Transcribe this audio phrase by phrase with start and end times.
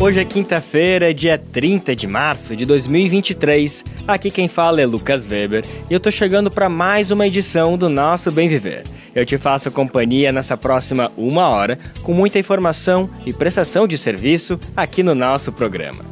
[0.00, 3.84] Hoje é quinta-feira, dia 30 de março de 2023.
[4.06, 7.88] Aqui quem fala é Lucas Weber e eu tô chegando para mais uma edição do
[7.88, 8.84] nosso Bem Viver.
[9.12, 14.56] Eu te faço companhia nessa próxima uma hora com muita informação e prestação de serviço
[14.76, 16.04] aqui no nosso programa.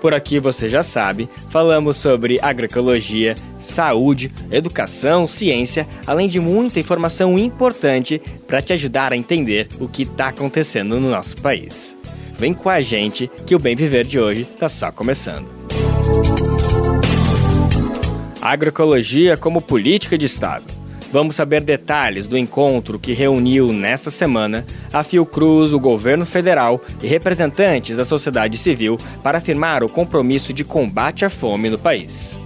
[0.00, 7.36] Por aqui você já sabe, falamos sobre agroecologia, saúde, educação, ciência, além de muita informação
[7.36, 11.96] importante para te ajudar a entender o que está acontecendo no nosso país.
[12.36, 15.48] Vem com a gente que o Bem Viver de hoje está só começando.
[18.40, 20.64] Agroecologia como política de Estado.
[21.12, 27.06] Vamos saber detalhes do encontro que reuniu nesta semana a Fiocruz, o governo federal e
[27.06, 32.38] representantes da sociedade civil para afirmar o compromisso de combate à fome no país.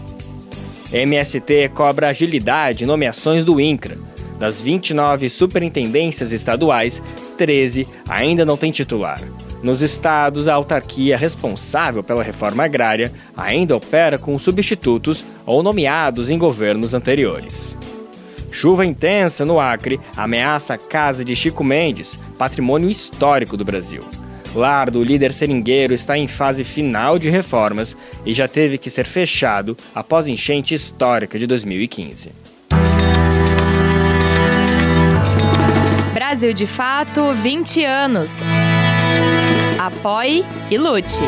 [0.92, 3.96] MST cobra agilidade em nomeações do INCRA.
[4.38, 7.00] Das 29 superintendências estaduais,
[7.38, 9.20] 13 ainda não têm titular.
[9.62, 16.38] Nos estados, a autarquia responsável pela reforma agrária ainda opera com substitutos ou nomeados em
[16.38, 17.76] governos anteriores.
[18.50, 24.02] Chuva intensa no Acre ameaça a casa de Chico Mendes, patrimônio histórico do Brasil.
[24.54, 29.04] Lar do líder seringueiro está em fase final de reformas e já teve que ser
[29.04, 32.32] fechado após enchente histórica de 2015.
[36.14, 38.32] Brasil de Fato 20 anos.
[39.78, 41.22] Apoie e lute.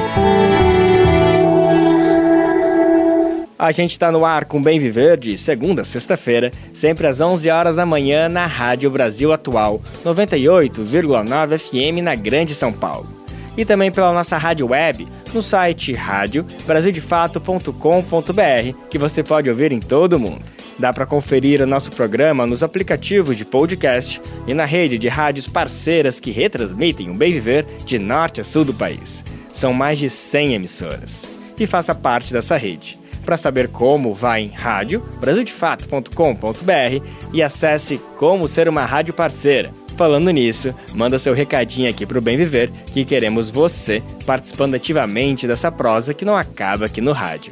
[3.58, 7.50] A gente está no ar com Bem Viver de segunda a sexta-feira, sempre às 11
[7.50, 13.08] horas da manhã na Rádio Brasil Atual, 98,9 FM na Grande São Paulo.
[13.56, 20.12] E também pela nossa rádio web no site radiobrasildefato.com.br, que você pode ouvir em todo
[20.12, 20.44] o mundo.
[20.78, 25.48] Dá para conferir o nosso programa nos aplicativos de podcast e na rede de rádios
[25.48, 29.24] parceiras que retransmitem o Bem Viver de norte a sul do país.
[29.52, 31.26] São mais de 100 emissoras.
[31.58, 32.96] E faça parte dessa rede.
[33.24, 39.72] Para saber como, vá em radiobrasildefato.com.br e acesse como ser uma rádio parceira.
[39.96, 45.72] Falando nisso, manda seu recadinho aqui pro Bem Viver, que queremos você participando ativamente dessa
[45.72, 47.50] prosa que não acaba aqui no rádio.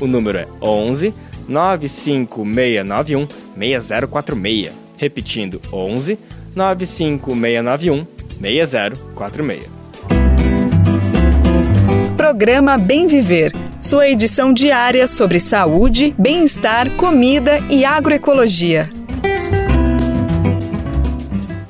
[0.00, 1.12] O número é 11
[1.48, 4.72] 95691 6046.
[4.96, 6.16] Repetindo, 11
[6.54, 8.06] 95691
[8.40, 9.68] 6046.
[12.16, 13.52] Programa Bem Viver.
[13.78, 18.90] Sua edição diária sobre saúde, bem-estar, comida e agroecologia.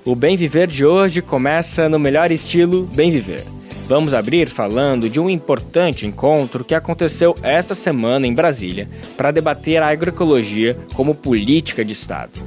[0.06, 3.42] O Bem Viver de hoje começa no melhor estilo Bem Viver.
[3.88, 9.82] Vamos abrir falando de um importante encontro que aconteceu esta semana em Brasília para debater
[9.82, 12.38] a agroecologia como política de Estado.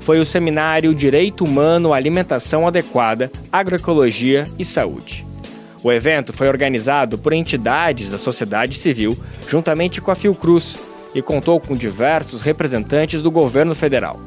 [0.00, 5.24] Foi o seminário Direito Humano, Alimentação Adequada, Agroecologia e Saúde.
[5.84, 9.16] O evento foi organizado por entidades da sociedade civil,
[9.46, 10.80] juntamente com a Fiocruz,
[11.14, 14.18] e contou com diversos representantes do governo federal.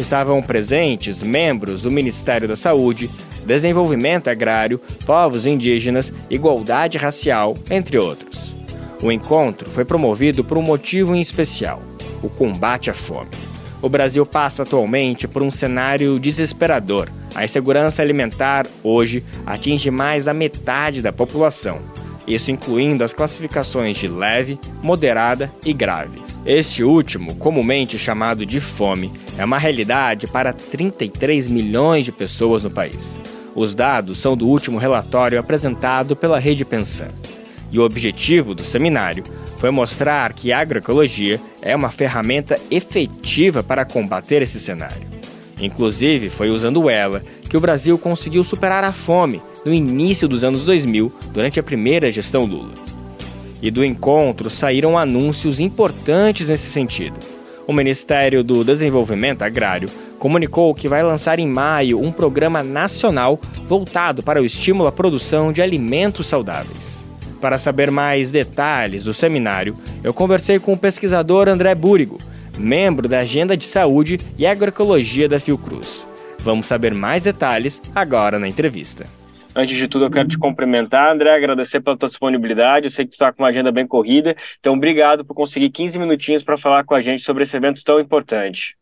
[0.00, 3.10] Estavam presentes membros do Ministério da Saúde,
[3.44, 8.56] Desenvolvimento Agrário, Povos Indígenas, Igualdade Racial, entre outros.
[9.02, 11.82] O encontro foi promovido por um motivo em especial:
[12.22, 13.28] o combate à fome.
[13.82, 17.10] O Brasil passa atualmente por um cenário desesperador.
[17.34, 21.78] A insegurança alimentar, hoje, atinge mais da metade da população,
[22.26, 26.29] isso incluindo as classificações de leve, moderada e grave.
[26.44, 32.70] Este último, comumente chamado de fome, é uma realidade para 33 milhões de pessoas no
[32.70, 33.18] país.
[33.54, 37.08] Os dados são do último relatório apresentado pela Rede Pensan.
[37.70, 39.22] E o objetivo do seminário
[39.58, 45.06] foi mostrar que a agroecologia é uma ferramenta efetiva para combater esse cenário.
[45.60, 50.64] Inclusive, foi usando ela que o Brasil conseguiu superar a fome no início dos anos
[50.64, 52.89] 2000, durante a primeira gestão Lula
[53.62, 57.16] e do encontro saíram anúncios importantes nesse sentido.
[57.66, 64.22] O Ministério do Desenvolvimento Agrário comunicou que vai lançar em maio um programa nacional voltado
[64.22, 66.98] para o estímulo à produção de alimentos saudáveis.
[67.40, 72.18] Para saber mais detalhes do seminário, eu conversei com o pesquisador André Búrigo,
[72.58, 76.06] membro da Agenda de Saúde e Agroecologia da Fiocruz.
[76.40, 79.19] Vamos saber mais detalhes agora na entrevista.
[79.54, 82.86] Antes de tudo, eu quero te cumprimentar, André, agradecer pela tua disponibilidade.
[82.86, 85.98] Eu sei que tu está com uma agenda bem corrida, então obrigado por conseguir 15
[85.98, 88.76] minutinhos para falar com a gente sobre esse evento tão importante.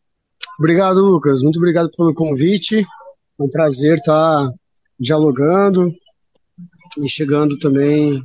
[0.59, 1.41] Obrigado, Lucas.
[1.41, 2.79] Muito obrigado pelo convite.
[2.79, 4.47] É um prazer estar
[4.99, 5.91] dialogando
[7.03, 8.21] e chegando também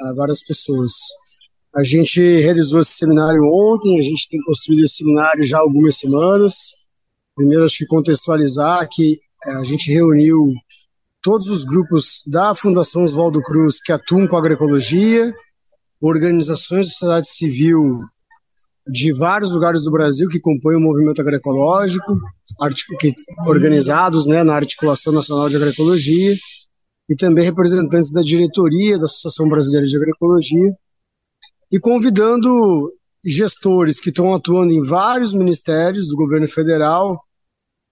[0.00, 0.92] a várias pessoas.
[1.76, 5.96] A gente realizou esse seminário ontem, a gente tem construído esse seminário já há algumas
[5.96, 6.86] semanas.
[7.36, 10.52] Primeiro, acho que contextualizar que é, a gente reuniu
[11.22, 15.32] todos os grupos da Fundação Oswaldo Cruz que atuam com agroecologia,
[16.00, 17.92] organizações de sociedade civil
[18.90, 22.18] de vários lugares do Brasil que compõem o movimento agroecológico,
[23.46, 26.34] organizados né, na Articulação Nacional de Agroecologia,
[27.08, 30.72] e também representantes da diretoria da Associação Brasileira de Agroecologia,
[31.70, 32.92] e convidando
[33.24, 37.20] gestores que estão atuando em vários ministérios do governo federal,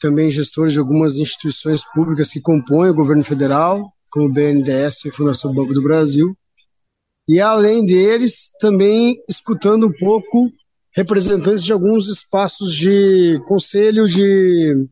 [0.00, 5.08] também gestores de algumas instituições públicas que compõem o governo federal, como o BNDES e
[5.08, 6.36] a Fundação Banco do Brasil,
[7.28, 10.50] e além deles, também escutando um pouco
[10.94, 14.86] representantes de alguns espaços de conselho de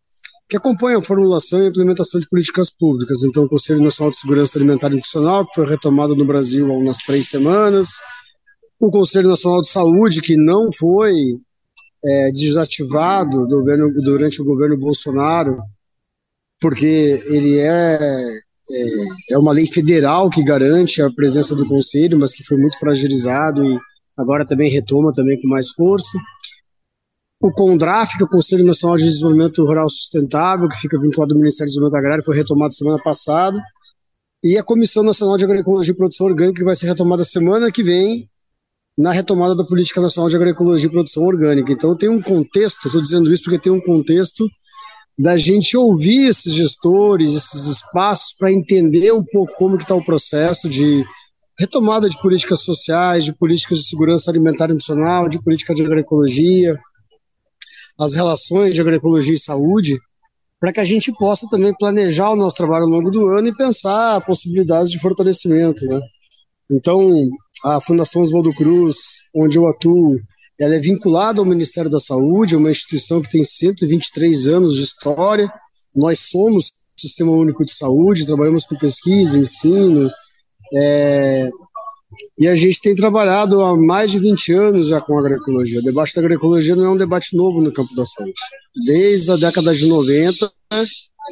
[0.49, 3.25] que acompanham a formulação e implementação de políticas públicas.
[3.25, 6.77] Então, o Conselho Nacional de Segurança Alimentar e Nutricional, que foi retomado no Brasil há
[6.77, 7.89] umas três semanas,
[8.79, 11.15] o Conselho Nacional de Saúde, que não foi
[12.05, 15.59] é, desativado do governo, durante o governo Bolsonaro,
[16.61, 22.35] porque ele é, é, é uma lei federal que garante a presença do Conselho, mas
[22.35, 23.79] que foi muito fragilizado e
[24.17, 26.19] agora também retoma também com mais força.
[27.41, 31.39] O CONDRAF, que é o Conselho Nacional de Desenvolvimento Rural Sustentável, que fica vinculado ao
[31.39, 33.63] Ministério do Desenvolvimento Agrário, foi retomado semana passada.
[34.43, 37.83] E a Comissão Nacional de Agroecologia e Produção Orgânica, que vai ser retomada semana que
[37.83, 38.31] vem,
[38.97, 41.73] na retomada da Política Nacional de Agroecologia e Produção Orgânica.
[41.73, 44.49] Então tem um contexto, estou dizendo isso porque tem um contexto
[45.19, 50.69] da gente ouvir esses gestores, esses espaços, para entender um pouco como está o processo
[50.69, 51.05] de
[51.59, 56.77] retomada de políticas sociais, de políticas de segurança alimentar nutricional, de política de agroecologia,
[57.99, 59.99] as relações de agroecologia e saúde,
[60.59, 63.57] para que a gente possa também planejar o nosso trabalho ao longo do ano e
[63.57, 65.85] pensar possibilidades de fortalecimento.
[65.87, 66.01] Né?
[66.71, 67.29] Então,
[67.65, 68.97] a Fundação Oswaldo Cruz,
[69.35, 70.21] onde eu atuo,
[70.61, 75.51] ela é vinculada ao Ministério da Saúde, uma instituição que tem 123 anos de história.
[75.95, 80.11] Nós somos Sistema Único de Saúde, trabalhamos com pesquisa, ensino,
[80.77, 81.51] é,
[82.39, 85.81] e a gente tem trabalhado há mais de 20 anos já com agroecologia.
[85.81, 88.35] O debate da agroecologia não é um debate novo no campo da saúde.
[88.87, 90.53] Desde a década de 90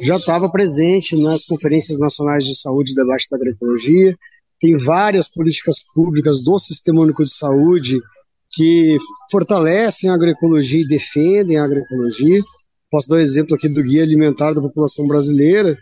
[0.01, 4.17] já estava presente nas conferências nacionais de saúde debate da agroecologia.
[4.63, 7.99] Tem várias políticas públicas do Sistema Único de Saúde
[8.49, 8.97] que
[9.29, 12.39] fortalecem a agroecologia e defendem a agroecologia.
[12.89, 15.77] Posso dar um exemplo aqui do Guia Alimentar da População Brasileira,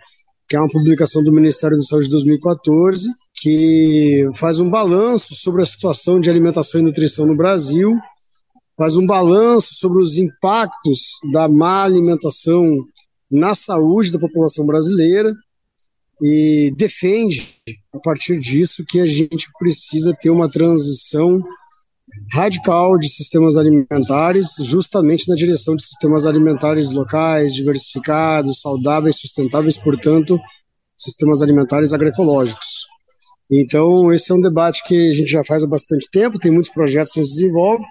[0.49, 5.61] que é uma publicação do Ministério da Saúde de 2014, que faz um balanço sobre
[5.61, 7.91] a situação de alimentação e nutrição no Brasil,
[8.75, 12.83] faz um balanço sobre os impactos da má alimentação
[13.29, 15.31] na saúde da população brasileira
[16.21, 17.55] e defende,
[17.91, 21.41] a partir disso, que a gente precisa ter uma transição
[22.31, 30.39] radical de sistemas alimentares, justamente na direção de sistemas alimentares locais, diversificados, saudáveis, sustentáveis, portanto,
[30.95, 32.87] sistemas alimentares agroecológicos.
[33.49, 36.71] Então, esse é um debate que a gente já faz há bastante tempo, tem muitos
[36.71, 37.83] projetos que a gente desenvolve.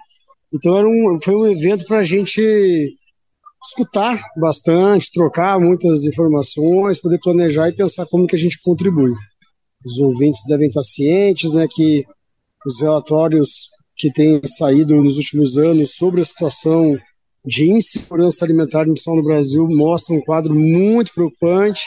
[0.53, 2.95] Então, era um, foi um evento para a gente
[3.63, 9.13] escutar bastante, trocar muitas informações, poder planejar e pensar como que a gente contribui.
[9.85, 12.05] Os ouvintes devem estar cientes né, que
[12.65, 16.95] os relatórios que têm saído nos últimos anos sobre a situação
[17.45, 21.81] de insegurança alimentar no Brasil mostram um quadro muito preocupante.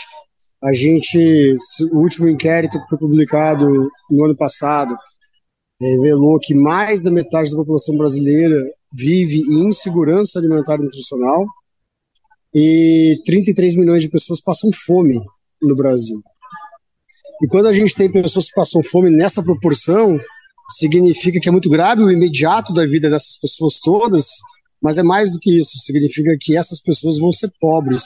[0.62, 1.54] A gente,
[1.92, 3.66] o último inquérito que foi publicado
[4.10, 4.96] no ano passado
[5.80, 8.56] revelou que mais da metade da população brasileira
[8.92, 11.46] vive em insegurança alimentar e nutricional
[12.54, 15.20] e 33 milhões de pessoas passam fome
[15.60, 16.22] no Brasil.
[17.42, 20.18] E quando a gente tem pessoas que passam fome nessa proporção,
[20.70, 24.26] significa que é muito grave o imediato da vida dessas pessoas todas,
[24.80, 28.04] mas é mais do que isso, significa que essas pessoas vão ser pobres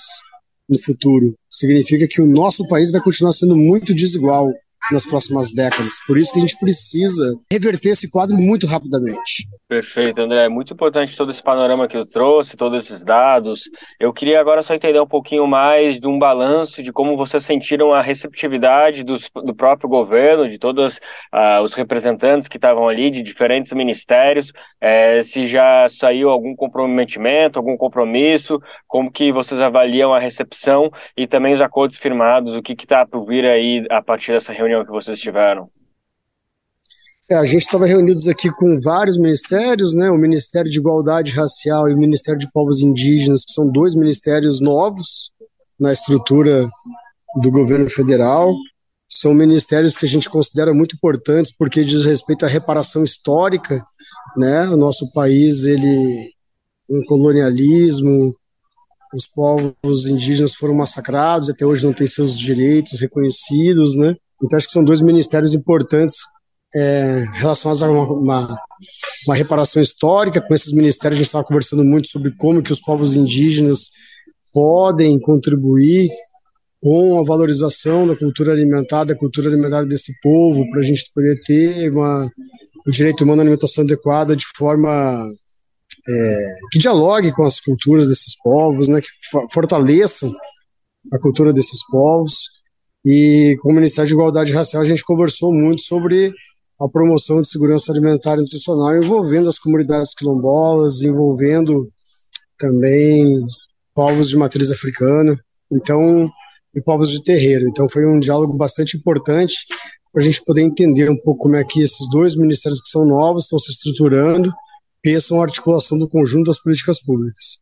[0.69, 1.35] no futuro.
[1.51, 4.53] Significa que o nosso país vai continuar sendo muito desigual
[4.93, 5.95] nas próximas décadas.
[6.07, 9.49] Por isso que a gente precisa reverter esse quadro muito rapidamente.
[9.69, 10.47] Perfeito, André.
[10.47, 13.69] É muito importante todo esse panorama que eu trouxe, todos esses dados.
[14.01, 17.93] Eu queria agora só entender um pouquinho mais de um balanço de como vocês sentiram
[17.93, 20.97] a receptividade dos, do próprio governo, de todos
[21.35, 27.59] uh, os representantes que estavam ali, de diferentes ministérios, é, se já saiu algum comprometimento,
[27.59, 32.73] algum compromisso, como que vocês avaliam a recepção e também os acordos firmados, o que
[32.73, 35.69] está por vir aí a partir dessa reunião que vocês tiveram.
[37.31, 40.11] É, a gente estava reunidos aqui com vários ministérios, né?
[40.11, 44.63] O Ministério de Igualdade Racial e o Ministério de Povos Indígenas, que são dois ministérios
[44.63, 45.31] novos
[45.79, 46.67] na estrutura
[47.43, 48.55] do governo federal.
[49.07, 53.85] São ministérios que a gente considera muito importantes porque diz respeito à reparação histórica,
[54.35, 54.67] né?
[54.71, 56.33] O nosso país, ele
[56.89, 58.35] um colonialismo,
[59.13, 64.17] os povos indígenas foram massacrados, até hoje não têm seus direitos reconhecidos, né?
[64.43, 66.17] Então acho que são dois ministérios importantes
[66.75, 68.59] é, relacionados a uma, uma,
[69.27, 70.41] uma, reparação histórica.
[70.41, 73.91] Com esses ministérios a gente estava conversando muito sobre como que os povos indígenas
[74.53, 76.09] podem contribuir
[76.81, 81.41] com a valorização da cultura alimentar, da cultura alimentar desse povo, para a gente poder
[81.43, 82.31] ter uma,
[82.87, 85.27] um direito humano à alimentação adequada de forma
[86.09, 89.09] é, que dialogue com as culturas desses povos, né, que
[89.53, 90.33] fortaleçam
[91.13, 92.59] a cultura desses povos.
[93.05, 96.33] E com o Ministério de Igualdade Racial a gente conversou muito sobre
[96.81, 101.89] a promoção de segurança alimentar e nutricional envolvendo as comunidades quilombolas, envolvendo
[102.59, 103.41] também
[103.95, 105.39] povos de matriz africana,
[105.73, 106.31] então
[106.75, 107.69] e povos de terreiro.
[107.69, 109.57] Então foi um diálogo bastante importante
[110.13, 113.05] para a gente poder entender um pouco como é que esses dois ministérios que são
[113.05, 114.53] novos estão se estruturando
[115.03, 117.59] pensam a articulação do conjunto das políticas públicas.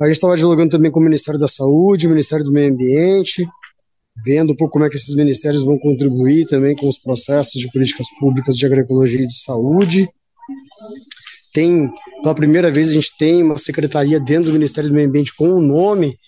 [0.00, 3.46] A gente estava dialogando também com o Ministério da Saúde, o Ministério do Meio Ambiente,
[4.24, 7.70] vendo um pouco como é que esses ministérios vão contribuir também com os processos de
[7.70, 10.08] políticas públicas de agroecologia e de saúde.
[11.52, 11.90] Tem,
[12.22, 15.48] pela primeira vez, a gente tem uma secretaria dentro do Ministério do Meio Ambiente com
[15.48, 16.18] o nome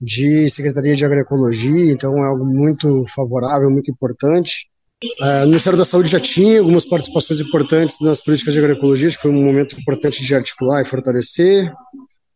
[0.00, 4.70] de Secretaria de Agroecologia, então é algo muito favorável, muito importante.
[5.02, 9.16] Uh, o Ministério da Saúde já tinha algumas participações importantes nas políticas de agroecologia, que
[9.16, 11.70] foi um momento importante de articular e fortalecer.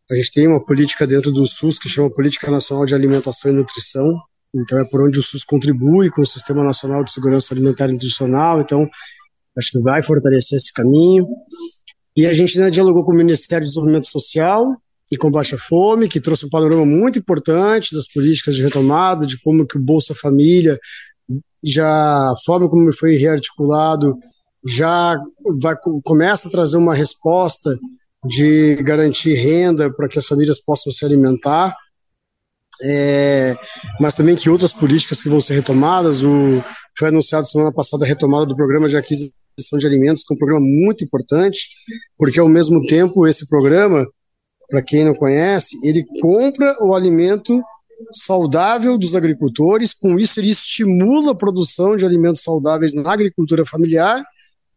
[0.09, 3.55] A gente tem uma política dentro do SUS que chama Política Nacional de Alimentação e
[3.55, 4.19] Nutrição,
[4.55, 7.93] então é por onde o SUS contribui com o Sistema Nacional de Segurança Alimentar e
[7.93, 8.87] Nutricional, então
[9.57, 11.27] acho que vai fortalecer esse caminho.
[12.15, 14.75] E a gente né, dialogou com o Ministério do Desenvolvimento Social
[15.11, 19.39] e Combate à Fome, que trouxe um panorama muito importante das políticas de retomada, de
[19.41, 20.79] como que o Bolsa Família
[21.63, 24.15] já a forma como foi rearticulado
[24.65, 25.17] já
[25.59, 27.75] vai, começa a trazer uma resposta
[28.25, 31.75] de garantir renda para que as famílias possam se alimentar,
[32.81, 33.55] é,
[33.99, 36.23] mas também que outras políticas que vão ser retomadas.
[36.23, 36.63] O,
[36.97, 40.37] foi anunciado semana passada a retomada do programa de aquisição de alimentos, que é um
[40.37, 41.69] programa muito importante,
[42.17, 44.05] porque ao mesmo tempo esse programa,
[44.69, 47.61] para quem não conhece, ele compra o alimento
[48.11, 54.23] saudável dos agricultores, com isso ele estimula a produção de alimentos saudáveis na agricultura familiar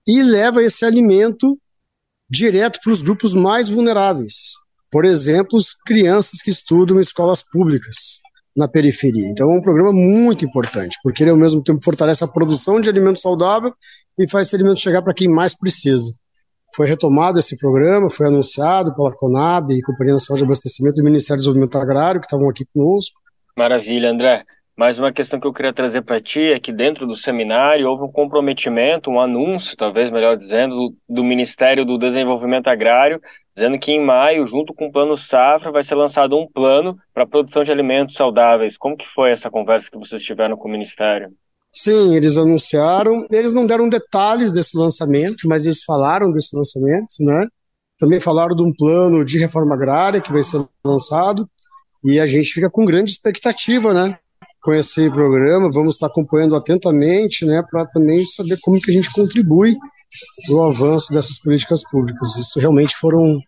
[0.06, 1.58] e leva esse alimento
[2.30, 4.57] direto para os grupos mais vulneráveis.
[4.90, 8.20] Por exemplo, crianças que estudam em escolas públicas
[8.56, 9.28] na periferia.
[9.28, 12.90] Então é um programa muito importante, porque ele ao mesmo tempo fortalece a produção de
[12.90, 13.72] alimento saudável
[14.18, 16.12] e faz esse alimento chegar para quem mais precisa.
[16.74, 21.40] Foi retomado esse programa, foi anunciado pela Conab e Companhia Nacional de Abastecimento e Ministério
[21.40, 23.18] do Desenvolvimento Agrário, que estavam aqui conosco.
[23.56, 24.44] Maravilha, André.
[24.76, 28.04] Mais uma questão que eu queria trazer para ti é que dentro do seminário houve
[28.04, 33.20] um comprometimento, um anúncio, talvez melhor dizendo, do, do Ministério do Desenvolvimento Agrário,
[33.58, 37.24] dizendo que em maio, junto com o Plano Safra, vai ser lançado um plano para
[37.24, 38.78] a produção de alimentos saudáveis.
[38.78, 41.30] Como que foi essa conversa que vocês tiveram com o Ministério?
[41.72, 43.26] Sim, eles anunciaram.
[43.32, 47.48] Eles não deram detalhes desse lançamento, mas eles falaram desse lançamento, né?
[47.98, 51.48] Também falaram de um plano de reforma agrária que vai ser lançado
[52.04, 54.16] e a gente fica com grande expectativa, né?
[54.62, 57.60] Com esse programa, vamos estar acompanhando atentamente, né?
[57.68, 59.76] Para também saber como que a gente contribui
[60.50, 62.36] o avanço dessas políticas públicas.
[62.36, 63.38] Isso realmente foram,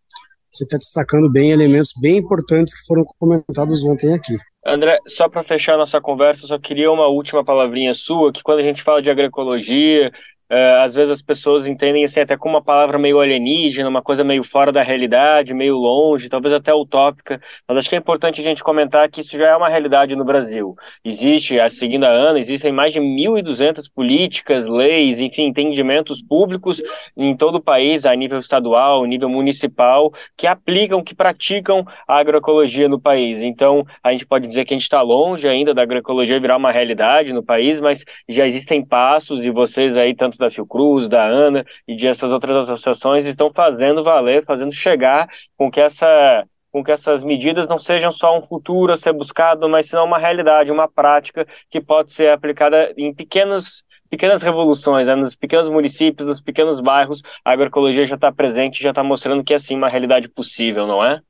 [0.51, 4.37] você está destacando bem elementos bem importantes que foram comentados ontem aqui.
[4.65, 8.63] André, só para fechar nossa conversa, só queria uma última palavrinha sua, que quando a
[8.63, 10.13] gente fala de agroecologia,
[10.51, 14.25] Uh, às vezes as pessoas entendem assim até como uma palavra meio alienígena, uma coisa
[14.25, 18.45] meio fora da realidade, meio longe, talvez até utópica, mas acho que é importante a
[18.45, 20.75] gente comentar que isso já é uma realidade no Brasil.
[21.05, 26.83] Existe, seguindo a Ana, existem mais de 1.200 políticas, leis, enfim, entendimentos públicos
[27.17, 32.89] em todo o país, a nível estadual, nível municipal, que aplicam, que praticam a agroecologia
[32.89, 33.39] no país.
[33.41, 36.73] Então, a gente pode dizer que a gente está longe ainda da agroecologia virar uma
[36.73, 41.65] realidade no país, mas já existem passos e vocês aí, tanto da Fiocruz, da ANA
[41.87, 46.93] e de essas outras associações estão fazendo valer, fazendo chegar com que essa com que
[46.93, 50.89] essas medidas não sejam só um futuro a ser buscado, mas sim uma realidade, uma
[50.89, 55.15] prática que pode ser aplicada em pequenos pequenas revoluções, né?
[55.15, 59.53] nos pequenos municípios, nos pequenos bairros, a agroecologia já está presente, já está mostrando que
[59.53, 61.21] é assim uma realidade possível, não é?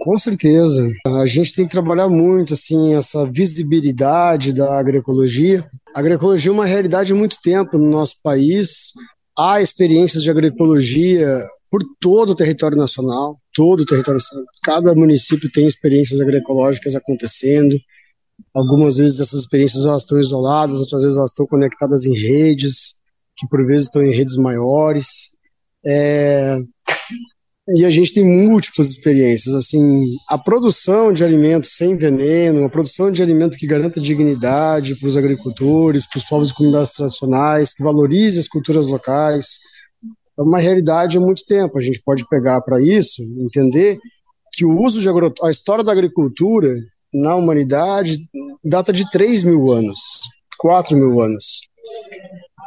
[0.00, 0.88] Com certeza.
[1.06, 5.68] A gente tem que trabalhar muito assim essa visibilidade da agroecologia.
[5.94, 8.92] A agroecologia é uma realidade há muito tempo no nosso país.
[9.38, 14.46] há experiências de agroecologia por todo o território nacional, todo o território nacional.
[14.62, 17.78] Cada município tem experiências agroecológicas acontecendo.
[18.54, 22.96] Algumas vezes essas experiências elas estão isoladas, outras vezes elas estão conectadas em redes,
[23.36, 25.36] que por vezes estão em redes maiores.
[25.86, 26.58] É,
[27.76, 33.10] e a gente tem múltiplas experiências, assim, a produção de alimentos sem veneno, a produção
[33.10, 37.82] de alimentos que garanta dignidade para os agricultores, para os povos e comunidades tradicionais, que
[37.82, 39.58] valorize as culturas locais,
[40.38, 41.76] é uma realidade há muito tempo.
[41.76, 43.98] A gente pode pegar para isso, entender
[44.52, 46.68] que o uso de agrotóxicos, a história da agricultura
[47.12, 48.16] na humanidade
[48.64, 49.98] data de 3 mil anos,
[50.58, 51.60] 4 mil anos.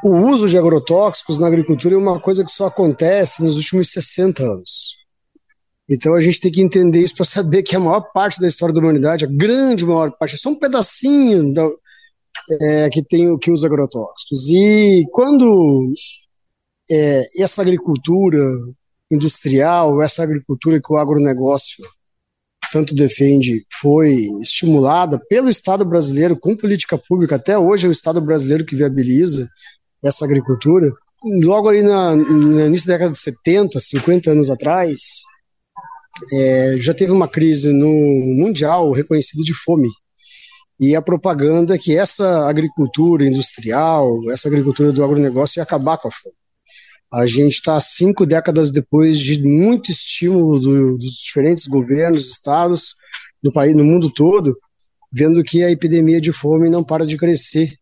[0.04, 4.44] O uso de agrotóxicos na agricultura é uma coisa que só acontece nos últimos 60
[4.44, 4.98] anos.
[5.90, 8.76] Então a gente tem que entender isso para saber que a maior parte da história
[8.76, 11.70] da humanidade, a grande maior parte, é só um pedacinho da,
[12.62, 14.50] é, que tem que usa agrotóxicos.
[14.50, 15.94] E quando
[16.92, 18.44] é, essa agricultura
[19.10, 21.82] industrial, essa agricultura que o agronegócio
[22.74, 27.36] tanto defende, foi estimulada pelo Estado brasileiro com política pública.
[27.36, 29.48] Até hoje é o Estado brasileiro que viabiliza
[30.04, 30.92] essa agricultura.
[31.44, 35.00] Logo ali na, no início da década de 70, 50 anos atrás,
[36.32, 39.90] é, já teve uma crise no mundial reconhecida de fome.
[40.80, 46.08] E a propaganda é que essa agricultura industrial, essa agricultura do agronegócio ia acabar com
[46.08, 46.36] a fome.
[47.14, 52.96] A gente está cinco décadas depois de muito estímulo do, dos diferentes governos, estados,
[53.42, 54.58] no país, no mundo todo,
[55.12, 57.78] vendo que a epidemia de fome não para de crescer.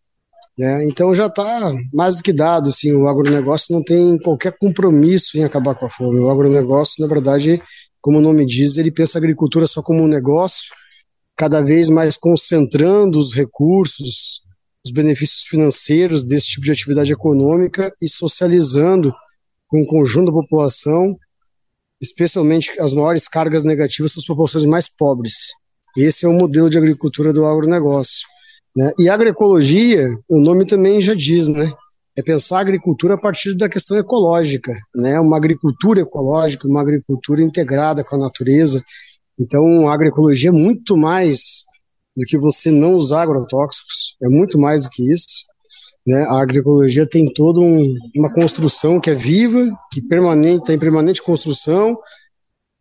[0.62, 0.86] Né?
[0.86, 5.44] Então já está mais do que dado, assim, o agronegócio não tem qualquer compromisso em
[5.44, 6.20] acabar com a fome.
[6.20, 7.60] O agronegócio, na verdade,
[8.00, 10.72] como o nome diz, ele pensa a agricultura só como um negócio,
[11.36, 14.44] cada vez mais concentrando os recursos,
[14.86, 19.12] os benefícios financeiros desse tipo de atividade econômica e socializando
[19.68, 21.18] com o conjunto da população,
[22.00, 25.34] especialmente as maiores cargas negativas para as populações mais pobres.
[25.98, 28.30] Esse é o modelo de agricultura do agronegócio.
[28.76, 28.92] Né?
[28.98, 31.72] E agroecologia, o nome também já diz, né?
[32.16, 35.20] É pensar a agricultura a partir da questão ecológica, né?
[35.20, 38.84] Uma agricultura ecológica, uma agricultura integrada com a natureza.
[39.40, 41.64] Então, a agroecologia é muito mais
[42.16, 45.46] do que você não usar agrotóxicos, é muito mais do que isso.
[46.06, 46.24] Né?
[46.24, 51.22] A agroecologia tem toda um, uma construção que é viva, que permanente, está em permanente
[51.22, 51.98] construção,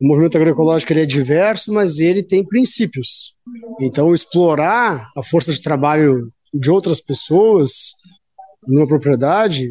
[0.01, 3.37] o movimento agroecológico ele é diverso, mas ele tem princípios.
[3.81, 7.93] Então, explorar a força de trabalho de outras pessoas
[8.67, 9.69] numa propriedade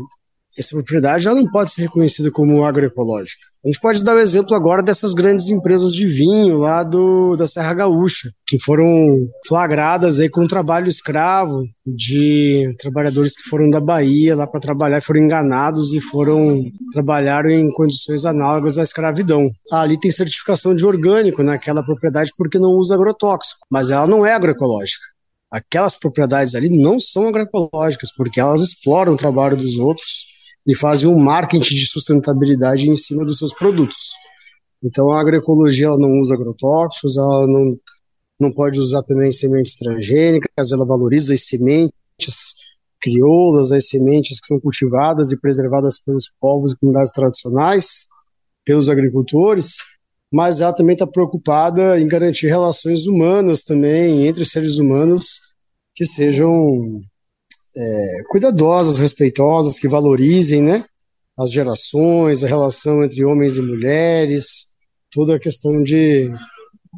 [0.62, 3.40] essa propriedade já não pode ser reconhecida como agroecológica.
[3.64, 7.48] A gente pode dar o exemplo agora dessas grandes empresas de vinho lá do, da
[7.48, 8.86] Serra Gaúcha, que foram
[9.48, 15.22] flagradas aí com trabalho escravo de trabalhadores que foram da Bahia lá para trabalhar, foram
[15.22, 19.48] enganados e foram trabalhar em condições análogas à escravidão.
[19.72, 24.34] Ali tem certificação de orgânico naquela propriedade porque não usa agrotóxico, mas ela não é
[24.34, 25.04] agroecológica
[25.52, 30.28] aquelas propriedades ali não são agroecológicas, porque elas exploram o trabalho dos outros
[30.70, 34.12] e fazem um marketing de sustentabilidade em cima dos seus produtos.
[34.84, 37.76] Então a agroecologia ela não usa agrotóxicos, ela não,
[38.40, 42.54] não pode usar também sementes transgênicas, ela valoriza as sementes
[43.02, 48.06] crioulas, as sementes que são cultivadas e preservadas pelos povos e comunidades tradicionais,
[48.64, 49.78] pelos agricultores,
[50.32, 55.40] mas ela também está preocupada em garantir relações humanas também entre seres humanos
[55.96, 56.54] que sejam
[57.76, 60.84] é, cuidadosas, respeitosas, que valorizem, né,
[61.38, 64.68] as gerações, a relação entre homens e mulheres,
[65.12, 66.30] toda a questão de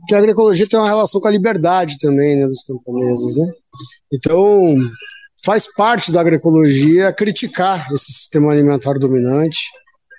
[0.08, 3.54] que a agroecologia tem uma relação com a liberdade também, né, dos camponeses, né?
[4.12, 4.78] Então,
[5.44, 9.60] faz parte da agroecologia criticar esse sistema alimentar dominante,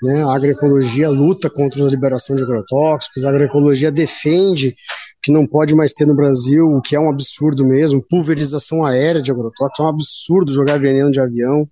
[0.02, 0.24] né?
[0.24, 4.74] A agroecologia luta contra a liberação de agrotóxicos, a agroecologia defende
[5.22, 9.22] que não pode mais ter no Brasil, o que é um absurdo mesmo, pulverização aérea
[9.22, 11.68] de agrotóxicos, é um absurdo jogar veneno de avião,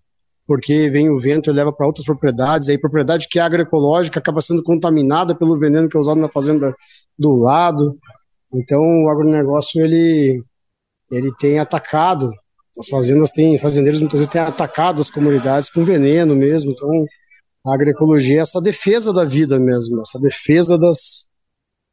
[0.46, 4.40] porque vem o vento e leva para outras propriedades, aí propriedade que é agroecológica acaba
[4.40, 6.74] sendo contaminada pelo veneno que é usado na fazenda
[7.18, 7.96] do lado.
[8.54, 10.42] Então o agronegócio ele
[11.10, 12.30] ele tem atacado
[12.78, 16.72] as fazendas têm fazendeiros muitas vezes têm atacado as comunidades com veneno mesmo.
[16.72, 16.88] Então
[17.66, 21.28] a agroecologia é essa defesa da vida mesmo, essa defesa das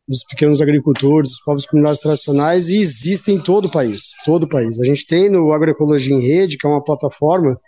[0.08, 4.50] dos pequenos agricultores, dos povos comunidades tradicionais, e existem em todo o país, todo o
[4.50, 4.80] país.
[4.80, 7.60] A gente tem no Agroecologia em Rede, que é uma plataforma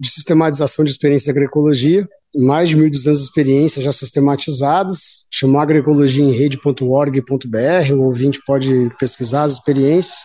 [0.00, 8.02] de sistematização de experiências de agroecologia, mais de 1.200 experiências já sistematizadas, chama agroecologiaemrede.org.br, o
[8.02, 10.24] ouvinte pode pesquisar as experiências,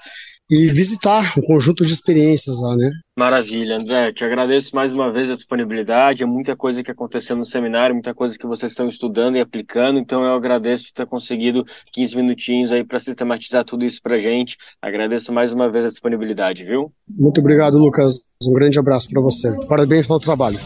[0.50, 2.90] e visitar um conjunto de experiências lá, né?
[3.16, 4.12] Maravilha, André.
[4.14, 6.24] Te agradeço mais uma vez a disponibilidade.
[6.24, 10.00] É muita coisa que aconteceu no seminário, muita coisa que vocês estão estudando e aplicando.
[10.00, 14.58] Então eu agradeço ter conseguido 15 minutinhos aí para sistematizar tudo isso para gente.
[14.82, 16.92] Agradeço mais uma vez a disponibilidade, viu?
[17.08, 18.22] Muito obrigado, Lucas.
[18.44, 19.50] Um grande abraço para você.
[19.68, 20.58] Parabéns pelo trabalho.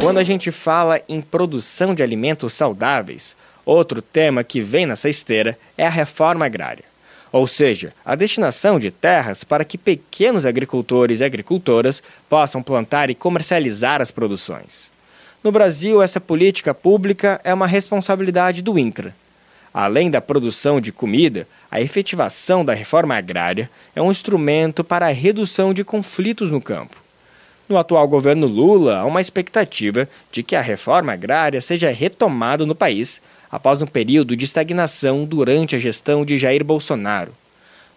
[0.00, 3.34] Quando a gente fala em produção de alimentos saudáveis,
[3.66, 6.89] outro tema que vem nessa esteira é a reforma agrária
[7.32, 13.14] ou seja, a destinação de terras para que pequenos agricultores e agricultoras possam plantar e
[13.14, 14.90] comercializar as produções.
[15.42, 19.14] No Brasil, essa política pública é uma responsabilidade do INCRA.
[19.72, 25.12] Além da produção de comida, a efetivação da reforma agrária é um instrumento para a
[25.12, 26.96] redução de conflitos no campo.
[27.68, 32.74] No atual governo Lula, há uma expectativa de que a reforma agrária seja retomada no
[32.74, 37.32] país após um período de estagnação durante a gestão de Jair Bolsonaro.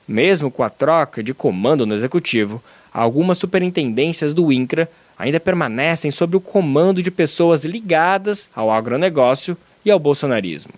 [0.07, 2.61] Mesmo com a troca de comando no executivo,
[2.93, 9.91] algumas superintendências do INCRA ainda permanecem sob o comando de pessoas ligadas ao agronegócio e
[9.91, 10.73] ao bolsonarismo.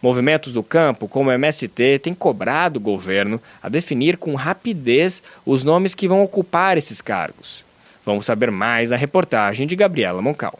[0.00, 5.64] Movimentos do campo, como o MST, têm cobrado o governo a definir com rapidez os
[5.64, 7.64] nomes que vão ocupar esses cargos.
[8.04, 10.58] Vamos saber mais na reportagem de Gabriela Moncal.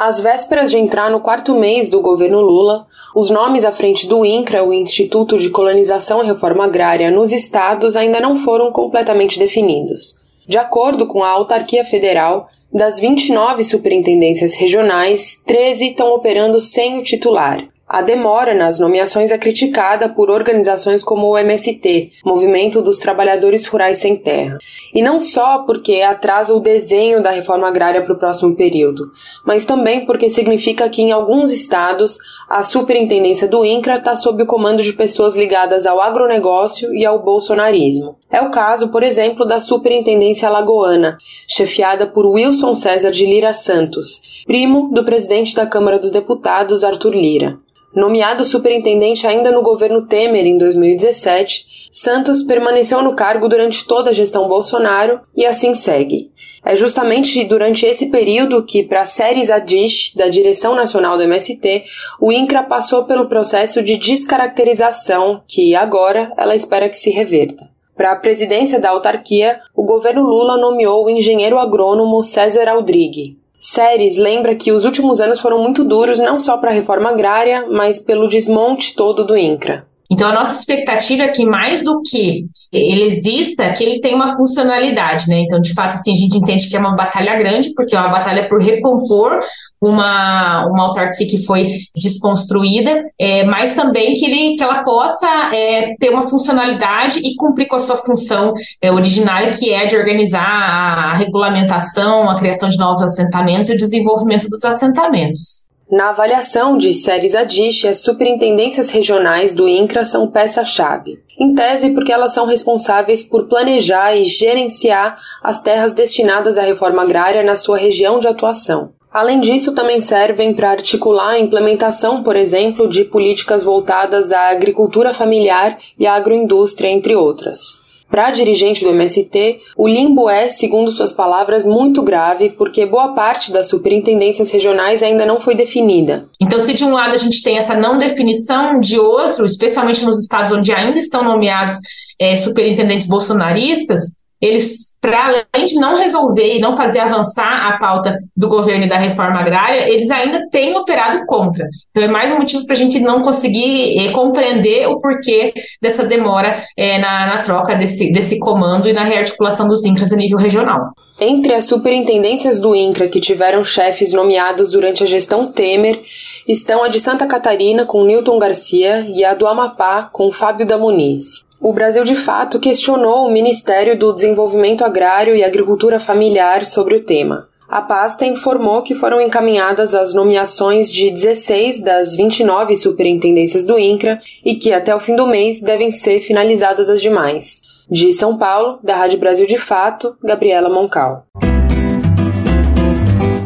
[0.00, 4.24] Às vésperas de entrar no quarto mês do governo Lula, os nomes à frente do
[4.24, 10.20] INCRA, o Instituto de Colonização e Reforma Agrária, nos estados ainda não foram completamente definidos.
[10.46, 17.02] De acordo com a autarquia federal, das 29 superintendências regionais, 13 estão operando sem o
[17.02, 17.66] titular.
[17.88, 23.96] A demora nas nomeações é criticada por organizações como o MST, Movimento dos Trabalhadores Rurais
[23.96, 24.58] Sem Terra.
[24.92, 29.10] E não só porque atrasa o desenho da reforma agrária para o próximo período,
[29.42, 34.46] mas também porque significa que em alguns estados a superintendência do INCRA está sob o
[34.46, 38.16] comando de pessoas ligadas ao agronegócio e ao bolsonarismo.
[38.30, 41.16] É o caso, por exemplo, da Superintendência Alagoana,
[41.48, 47.14] chefiada por Wilson César de Lira Santos, primo do presidente da Câmara dos Deputados, Arthur
[47.14, 47.58] Lira.
[47.94, 54.12] Nomeado superintendente ainda no governo Temer em 2017, Santos permaneceu no cargo durante toda a
[54.12, 56.30] gestão Bolsonaro e assim segue.
[56.64, 61.84] É justamente durante esse período que, para Séries Adish, da direção nacional do MST,
[62.20, 67.70] o INCRA passou pelo processo de descaracterização que, agora, ela espera que se reverta.
[67.96, 73.37] Para a presidência da autarquia, o governo Lula nomeou o engenheiro agrônomo César Aldrigue.
[73.58, 77.66] Séries lembra que os últimos anos foram muito duros não só para a reforma agrária,
[77.68, 79.87] mas pelo desmonte todo do INCRA.
[80.10, 82.42] Então, a nossa expectativa é que, mais do que
[82.72, 85.40] ele exista, que ele tenha uma funcionalidade, né?
[85.40, 88.08] Então, de fato, assim, a gente entende que é uma batalha grande, porque é uma
[88.08, 89.40] batalha por recompor
[89.80, 95.94] uma, uma autarquia que foi desconstruída, é, mas também que, ele, que ela possa é,
[95.96, 100.42] ter uma funcionalidade e cumprir com a sua função é, originária, que é de organizar
[100.42, 105.67] a regulamentação, a criação de novos assentamentos e o desenvolvimento dos assentamentos.
[105.90, 111.18] Na avaliação de séries Adish, as superintendências regionais do INCRA são peça-chave.
[111.40, 117.00] Em tese, porque elas são responsáveis por planejar e gerenciar as terras destinadas à reforma
[117.00, 118.92] agrária na sua região de atuação.
[119.10, 125.14] Além disso, também servem para articular a implementação, por exemplo, de políticas voltadas à agricultura
[125.14, 127.80] familiar e à agroindústria, entre outras.
[128.10, 133.52] Para dirigente do MST, o limbo é, segundo suas palavras, muito grave porque boa parte
[133.52, 136.28] das superintendências regionais ainda não foi definida.
[136.40, 140.18] Então, se de um lado a gente tem essa não definição, de outro, especialmente nos
[140.18, 141.76] estados onde ainda estão nomeados
[142.18, 144.00] é, superintendentes bolsonaristas,
[144.40, 148.88] eles, para além de não resolver e não fazer avançar a pauta do governo e
[148.88, 151.66] da reforma agrária, eles ainda têm operado contra.
[151.90, 156.04] Então, é mais um motivo para a gente não conseguir é, compreender o porquê dessa
[156.04, 160.38] demora é, na, na, troca desse, desse comando e na rearticulação dos INCRAS a nível
[160.38, 160.92] regional.
[161.20, 166.00] Entre as superintendências do INCRA que tiveram chefes nomeados durante a gestão Temer
[166.46, 170.78] estão a de Santa Catarina, com Newton Garcia, e a do Amapá, com Fábio da
[170.78, 171.47] Muniz.
[171.60, 177.02] O Brasil de fato questionou o Ministério do Desenvolvimento Agrário e Agricultura Familiar sobre o
[177.02, 177.48] tema.
[177.68, 184.20] A pasta informou que foram encaminhadas as nomeações de 16 das 29 superintendências do INCRA
[184.44, 187.60] e que até o fim do mês devem ser finalizadas as demais.
[187.90, 191.26] De São Paulo, da Rádio Brasil de Fato, Gabriela Moncal.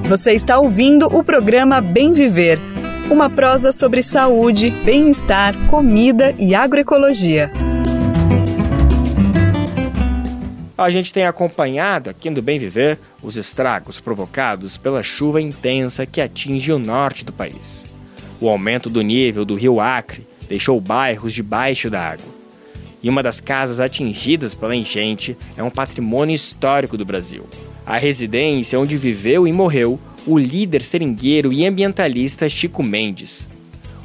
[0.05, 2.59] Você está ouvindo o programa Bem Viver,
[3.11, 7.51] uma prosa sobre saúde, bem-estar, comida e agroecologia.
[10.83, 16.21] A gente tem acompanhado aqui no Bem Viver os estragos provocados pela chuva intensa que
[16.21, 17.85] atinge o norte do país.
[18.41, 22.27] O aumento do nível do rio Acre deixou bairros debaixo da água.
[23.01, 27.45] e uma das casas atingidas pela enchente é um patrimônio histórico do Brasil.
[27.87, 33.47] A residência onde viveu e morreu o líder seringueiro e ambientalista Chico Mendes.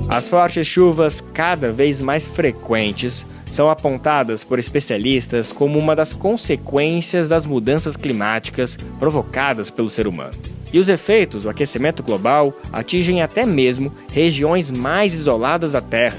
[0.06, 7.26] As fortes chuvas, cada vez mais frequentes, são apontadas por especialistas como uma das consequências
[7.26, 10.34] das mudanças climáticas provocadas pelo ser humano.
[10.70, 16.18] E os efeitos do aquecimento global atingem até mesmo regiões mais isoladas da Terra,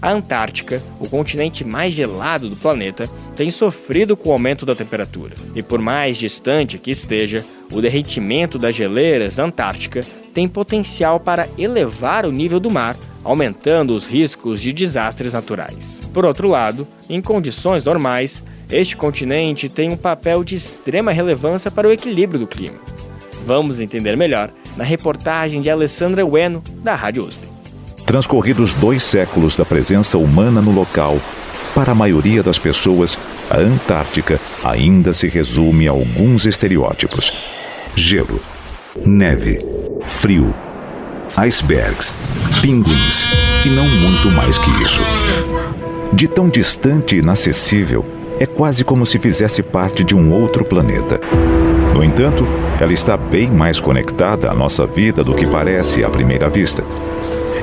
[0.00, 5.34] a Antártica, o continente mais gelado do planeta, tem sofrido com o aumento da temperatura.
[5.54, 10.00] E por mais distante que esteja, o derretimento das geleiras Antártica
[10.32, 16.00] tem potencial para elevar o nível do mar, aumentando os riscos de desastres naturais.
[16.12, 21.88] Por outro lado, em condições normais, este continente tem um papel de extrema relevância para
[21.88, 22.78] o equilíbrio do clima.
[23.46, 27.45] Vamos entender melhor na reportagem de Alessandra Bueno, da Rádio USP.
[28.06, 31.18] Transcorridos dois séculos da presença humana no local,
[31.74, 33.18] para a maioria das pessoas,
[33.50, 37.32] a Antártica ainda se resume a alguns estereótipos:
[37.96, 38.40] gelo,
[39.04, 39.60] neve,
[40.06, 40.54] frio,
[41.36, 42.14] icebergs,
[42.62, 43.26] pinguins
[43.64, 45.02] e não muito mais que isso.
[46.12, 48.06] De tão distante e inacessível,
[48.38, 51.20] é quase como se fizesse parte de um outro planeta.
[51.92, 52.46] No entanto,
[52.80, 56.84] ela está bem mais conectada à nossa vida do que parece à primeira vista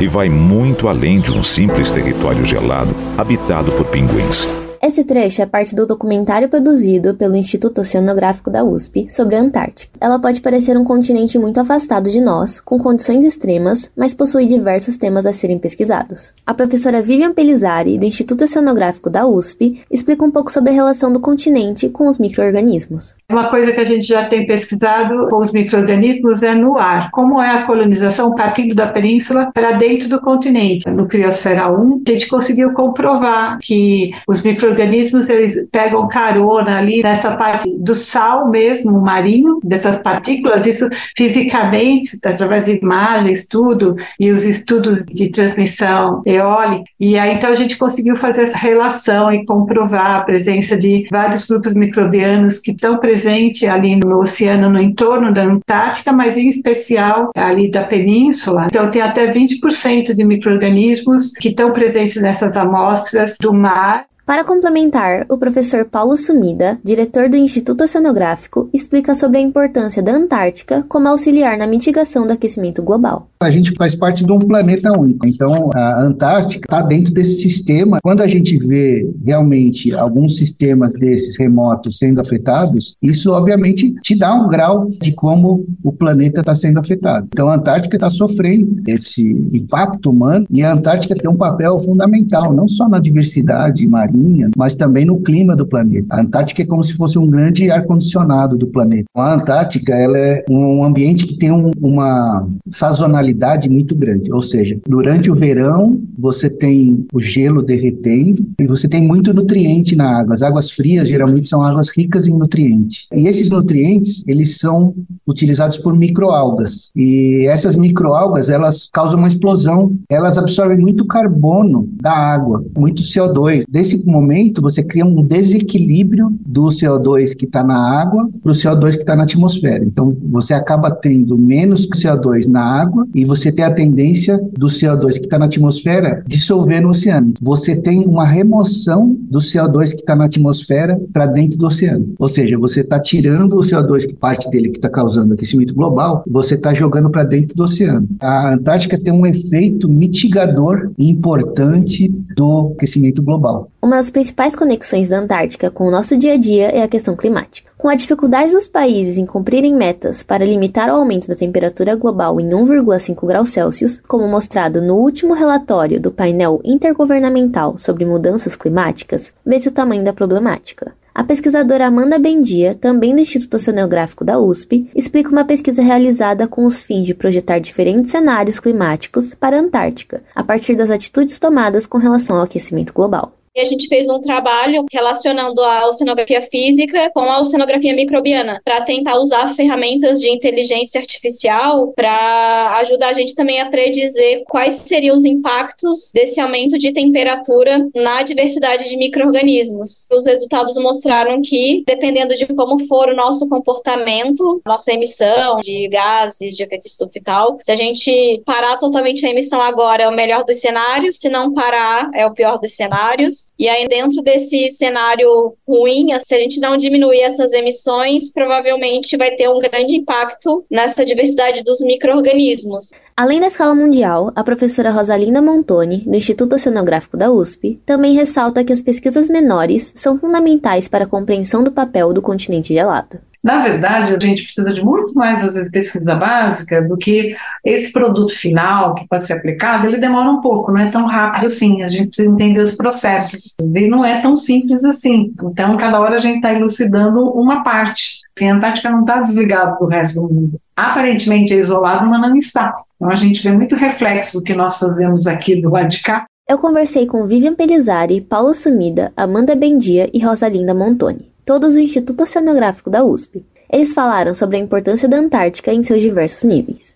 [0.03, 4.62] e vai muito além de um simples território gelado habitado por pinguins.
[4.85, 9.97] Esse trecho é parte do documentário produzido pelo Instituto Oceanográfico da USP sobre a Antártica.
[9.97, 14.97] Ela pode parecer um continente muito afastado de nós, com condições extremas, mas possui diversos
[14.97, 16.33] temas a serem pesquisados.
[16.45, 21.13] A professora Vivian Pelizari, do Instituto Oceanográfico da USP, explica um pouco sobre a relação
[21.13, 23.13] do continente com os micro-organismos.
[23.31, 27.09] Uma coisa que a gente já tem pesquisado com os micro-organismos é no ar.
[27.11, 30.89] Como é a colonização partindo da península para dentro do continente.
[30.89, 37.01] No Criosfera 1, a gente conseguiu comprovar que os micro organismos eles pegam carona ali
[37.01, 44.31] nessa parte do sal mesmo, marinho, dessas partículas, isso fisicamente, através de imagens, tudo, e
[44.31, 46.83] os estudos de transmissão eólica.
[46.99, 51.47] E aí então a gente conseguiu fazer essa relação e comprovar a presença de vários
[51.47, 57.31] grupos microbianos que estão presentes ali no oceano, no entorno da Antártica, mas em especial
[57.35, 58.65] ali da península.
[58.65, 65.25] Então tem até 20% de micro-organismos que estão presentes nessas amostras do mar para complementar,
[65.29, 71.09] o professor Paulo Sumida, diretor do Instituto Oceanográfico, explica sobre a importância da Antártica como
[71.09, 73.27] auxiliar na mitigação do aquecimento global.
[73.41, 77.99] A gente faz parte de um planeta único, então a Antártica está dentro desse sistema.
[78.01, 84.33] Quando a gente vê realmente alguns sistemas desses remotos sendo afetados, isso obviamente te dá
[84.33, 87.27] um grau de como o planeta está sendo afetado.
[87.33, 92.53] Então a Antártica está sofrendo esse impacto humano e a Antártica tem um papel fundamental,
[92.53, 96.07] não só na diversidade marinha, marinha, mas também no clima do planeta.
[96.09, 99.05] A Antártica é como se fosse um grande ar-condicionado do planeta.
[99.15, 104.79] A Antártica ela é um ambiente que tem um, uma sazonalidade muito grande, ou seja,
[104.87, 110.33] durante o verão você tem o gelo derretendo e você tem muito nutriente na água.
[110.33, 113.07] As águas frias geralmente são águas ricas em nutrientes.
[113.13, 114.93] E esses nutrientes, eles são
[115.25, 116.91] utilizados por microalgas.
[116.95, 123.63] E essas microalgas, elas causam uma explosão, elas absorvem muito carbono da água, muito CO2.
[123.69, 128.91] Desse momento, você cria um desequilíbrio do CO2 que está na água para o CO2
[128.91, 129.83] que está na atmosfera.
[129.83, 135.13] Então, você acaba tendo menos CO2 na água e você tem a tendência do CO2
[135.13, 137.33] que está na atmosfera dissolver no oceano.
[137.41, 142.13] Você tem uma remoção do CO2 que está na atmosfera para dentro do oceano.
[142.19, 146.23] Ou seja, você está tirando o CO2, que parte dele que está causando aquecimento global,
[146.27, 148.07] você está jogando para dentro do oceano.
[148.19, 153.69] A Antártica tem um efeito mitigador importante do aquecimento global.
[153.83, 157.17] Uma das principais conexões da Antártica com o nosso dia a dia é a questão
[157.17, 157.69] climática.
[157.77, 162.39] Com a dificuldade dos países em cumprirem metas para limitar o aumento da temperatura global
[162.39, 169.33] em 1,5 graus Celsius, como mostrado no último relatório do painel intergovernamental sobre mudanças climáticas,
[169.45, 170.95] vê-se o tamanho da problemática.
[171.13, 176.63] A pesquisadora Amanda Bendia, também do Instituto Oceanográfico da USP, explica uma pesquisa realizada com
[176.63, 181.85] os fins de projetar diferentes cenários climáticos para a Antártica, a partir das atitudes tomadas
[181.85, 183.33] com relação ao aquecimento global.
[183.55, 188.81] E a gente fez um trabalho relacionando a oceanografia física com a oceanografia microbiana, para
[188.81, 195.15] tentar usar ferramentas de inteligência artificial para ajudar a gente também a predizer quais seriam
[195.15, 200.07] os impactos desse aumento de temperatura na diversidade de micro-organismos.
[200.11, 206.55] Os resultados mostraram que, dependendo de como for o nosso comportamento, nossa emissão de gases
[206.55, 210.11] de efeito estufa e tal, se a gente parar totalmente a emissão agora é o
[210.11, 213.42] melhor dos cenários, se não parar é o pior dos cenários.
[213.57, 219.31] E aí, dentro desse cenário ruim, se a gente não diminuir essas emissões, provavelmente vai
[219.31, 222.91] ter um grande impacto nessa diversidade dos micro-organismos.
[223.15, 228.63] Além da escala mundial, a professora Rosalinda Montoni, do Instituto Oceanográfico da USP, também ressalta
[228.63, 233.19] que as pesquisas menores são fundamentais para a compreensão do papel do continente gelado.
[233.43, 237.91] Na verdade, a gente precisa de muito mais, às vezes, pesquisa básica do que esse
[237.91, 241.83] produto final que pode ser aplicado, ele demora um pouco, não é tão rápido assim,
[241.83, 245.33] a gente precisa entender os processos, e não é tão simples assim.
[245.43, 248.21] Então, cada hora a gente está elucidando uma parte.
[248.37, 250.61] Assim, a Antártica não está desligada do resto do mundo.
[250.73, 252.73] Aparentemente é isolado, mas não está.
[252.95, 256.25] Então, a gente vê muito reflexo do que nós fazemos aqui do lado de cá
[256.49, 262.23] eu conversei com Vivian Pelizari, Paulo Sumida, Amanda Bendia e Rosalinda Montoni todos do Instituto
[262.23, 263.45] Oceanográfico da USP.
[263.71, 266.95] Eles falaram sobre a importância da Antártica em seus diversos níveis.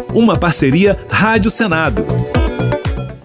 [0.09, 2.05] Uma parceria Rádio Senado.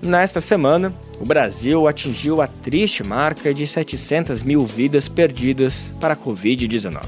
[0.01, 6.17] Nesta semana, o Brasil atingiu a triste marca de 700 mil vidas perdidas para a
[6.17, 7.01] Covid-19.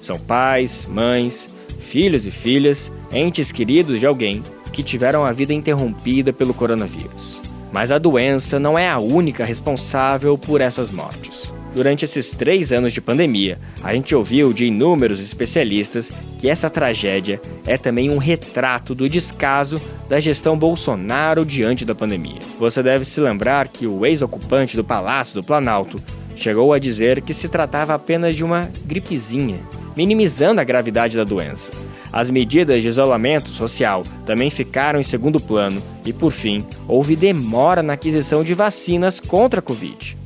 [0.00, 1.48] São pais, mães,
[1.78, 4.42] filhos e filhas, entes queridos de alguém
[4.72, 7.40] que tiveram a vida interrompida pelo coronavírus.
[7.72, 11.49] Mas a doença não é a única responsável por essas mortes.
[11.74, 17.40] Durante esses três anos de pandemia, a gente ouviu de inúmeros especialistas que essa tragédia
[17.64, 22.40] é também um retrato do descaso da gestão Bolsonaro diante da pandemia.
[22.58, 26.02] Você deve se lembrar que o ex-ocupante do Palácio do Planalto
[26.34, 29.60] chegou a dizer que se tratava apenas de uma gripezinha,
[29.96, 31.70] minimizando a gravidade da doença.
[32.12, 37.80] As medidas de isolamento social também ficaram em segundo plano e, por fim, houve demora
[37.80, 40.19] na aquisição de vacinas contra a Covid.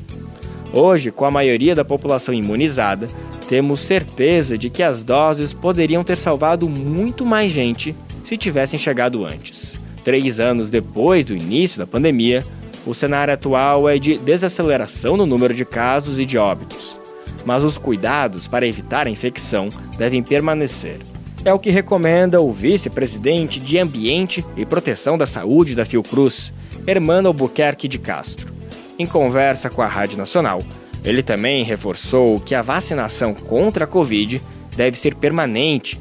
[0.77, 3.07] Hoje, com a maioria da população imunizada,
[3.49, 9.25] temos certeza de que as doses poderiam ter salvado muito mais gente se tivessem chegado
[9.25, 9.79] antes.
[10.03, 12.43] Três anos depois do início da pandemia,
[12.85, 16.99] o cenário atual é de desaceleração no número de casos e de óbitos.
[17.45, 20.99] Mas os cuidados para evitar a infecção devem permanecer.
[21.45, 26.53] É o que recomenda o vice-presidente de Ambiente e Proteção da Saúde da Fiocruz,
[26.85, 28.54] Hermano Albuquerque de Castro.
[28.97, 30.61] Em conversa com a Rádio Nacional,
[31.05, 34.41] ele também reforçou que a vacinação contra a Covid
[34.77, 35.99] deve ser permanente,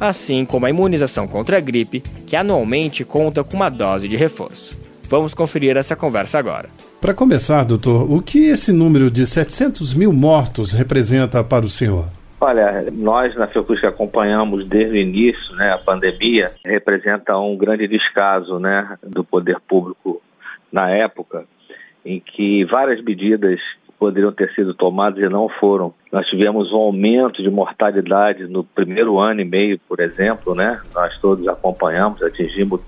[0.00, 4.74] assim como a imunização contra a gripe, que anualmente conta com uma dose de reforço.
[5.06, 6.70] Vamos conferir essa conversa agora.
[6.98, 12.06] Para começar, doutor, o que esse número de 700 mil mortos representa para o senhor?
[12.40, 17.86] Olha, nós na Fiocruz que acompanhamos desde o início, né, a pandemia, representa um grande
[17.86, 20.22] descaso, né, do poder público
[20.72, 21.44] na época
[22.04, 23.60] em que várias medidas
[23.98, 25.92] poderiam ter sido tomadas e não foram.
[26.10, 30.80] Nós tivemos um aumento de mortalidade no primeiro ano e meio, por exemplo, né?
[30.94, 32.80] Nós todos acompanhamos, atingimos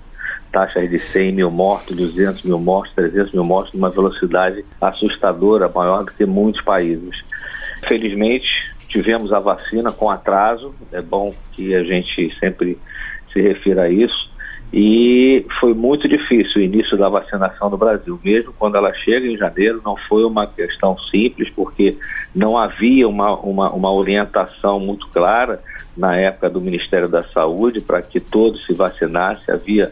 [0.51, 6.03] taxas de 100 mil mortos, 200 mil mortos, 300 mil mortos, numa velocidade assustadora, maior
[6.03, 7.23] do que muitos países.
[7.83, 8.47] Felizmente,
[8.87, 12.77] tivemos a vacina com atraso, é bom que a gente sempre
[13.31, 14.31] se refira a isso,
[14.73, 18.19] e foi muito difícil o início da vacinação no Brasil.
[18.23, 21.95] Mesmo quando ela chega em janeiro, não foi uma questão simples, porque
[22.33, 25.59] não havia uma, uma, uma orientação muito clara
[25.95, 29.53] na época do Ministério da Saúde para que todos se vacinassem.
[29.53, 29.91] Havia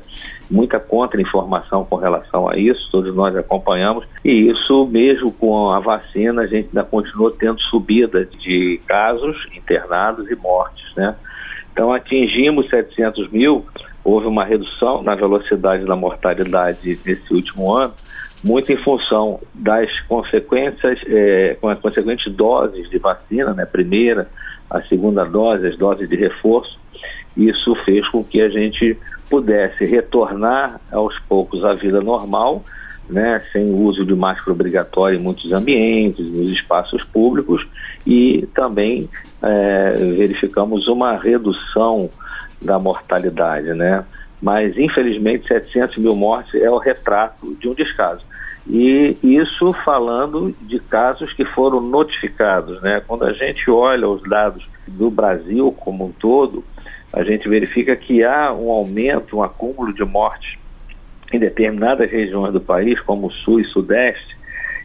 [0.50, 6.42] muita contra-informação com relação a isso, todos nós acompanhamos, e isso, mesmo com a vacina,
[6.42, 11.16] a gente ainda continuou tendo subida de casos internados e mortes, né?
[11.72, 13.64] Então atingimos 700 mil
[14.04, 17.93] houve uma redução na velocidade da mortalidade nesse último ano,
[18.43, 24.28] muito em função das consequências, é, com as consequentes doses de vacina, né, primeira,
[24.70, 26.80] a segunda dose, as doses de reforço.
[27.38, 28.97] Isso fez com que a gente
[29.30, 32.64] pudesse retornar aos poucos à vida normal,
[33.10, 37.66] né, sem o uso de máscara obrigatória em muitos ambientes, nos espaços públicos,
[38.08, 39.08] e também
[39.43, 42.10] é, verificamos uma redução
[42.62, 44.05] da mortalidade, né?
[44.41, 48.26] Mas, infelizmente, 700 mil mortes é o retrato de um descaso.
[48.68, 53.01] E isso falando de casos que foram notificados, né?
[53.07, 56.64] Quando a gente olha os dados do Brasil como um todo,
[57.12, 60.57] a gente verifica que há um aumento, um acúmulo de mortes
[61.34, 64.38] em determinadas regiões do país, como Sul e Sudeste,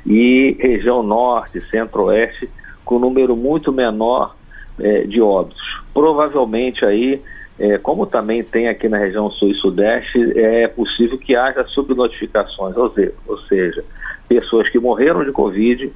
[0.06, 2.48] e região Norte, Centro-Oeste,
[2.84, 4.36] com um número muito menor
[4.78, 5.60] eh, de óbitos.
[5.92, 7.20] Provavelmente aí
[7.58, 12.76] é, como também tem aqui na região sul e sudeste, é possível que haja subnotificações,
[12.76, 13.84] ou seja, ou seja,
[14.28, 15.90] pessoas que morreram de Covid,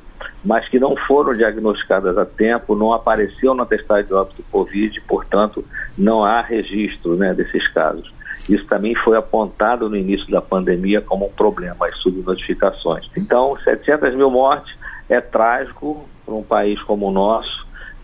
[0.44, 5.64] mas que não foram diagnosticadas a tempo, não apareceu na testagem de óbito Covid, portanto,
[5.98, 8.10] não há registro né, desses casos.
[8.48, 13.06] Isso também foi apontado no início da pandemia como um problema, as subnotificações.
[13.16, 14.74] Então, 700 mil mortes
[15.08, 17.59] é trágico para um país como o nosso,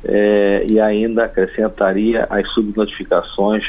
[0.09, 3.65] é, e ainda acrescentaria as subnotificações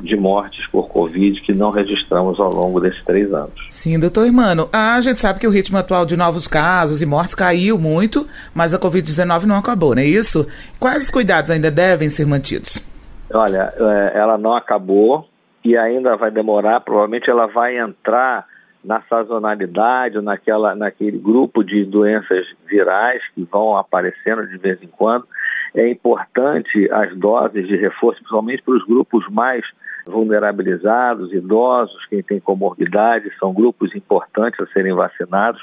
[0.00, 3.54] de mortes por Covid que não registramos ao longo desses três anos.
[3.70, 7.34] Sim, doutor Irmano, a gente sabe que o ritmo atual de novos casos e mortes
[7.34, 10.46] caiu muito, mas a Covid-19 não acabou, não é isso?
[10.80, 12.80] Quais os cuidados ainda devem ser mantidos?
[13.32, 15.28] Olha, é, ela não acabou
[15.64, 18.44] e ainda vai demorar, provavelmente ela vai entrar
[18.84, 25.24] na sazonalidade, naquela, naquele grupo de doenças virais que vão aparecendo de vez em quando.
[25.74, 29.64] É importante as doses de reforço, principalmente para os grupos mais
[30.06, 35.62] vulnerabilizados, idosos, quem tem comorbidade, são grupos importantes a serem vacinados.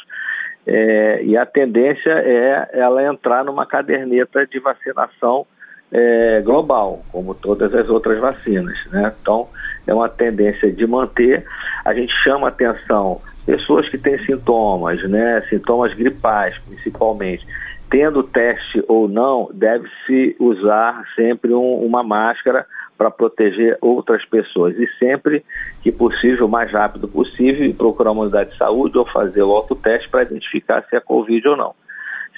[0.66, 5.46] É, e a tendência é ela entrar numa caderneta de vacinação
[5.92, 8.78] é, global, como todas as outras vacinas.
[8.92, 9.12] Né?
[9.22, 9.48] Então,
[9.88, 11.44] é uma tendência de manter.
[11.84, 17.44] A gente chama atenção pessoas que têm sintomas, né, sintomas gripais principalmente,
[17.90, 22.66] tendo teste ou não, deve-se usar sempre um, uma máscara
[22.98, 25.44] para proteger outras pessoas e sempre
[25.82, 30.10] que possível, o mais rápido possível, procurar uma unidade de saúde ou fazer o autoteste
[30.10, 31.74] para identificar se é Covid ou não.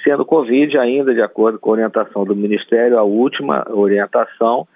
[0.04, 4.66] Sendo Covid, ainda de acordo com a orientação do Ministério, a última orientação,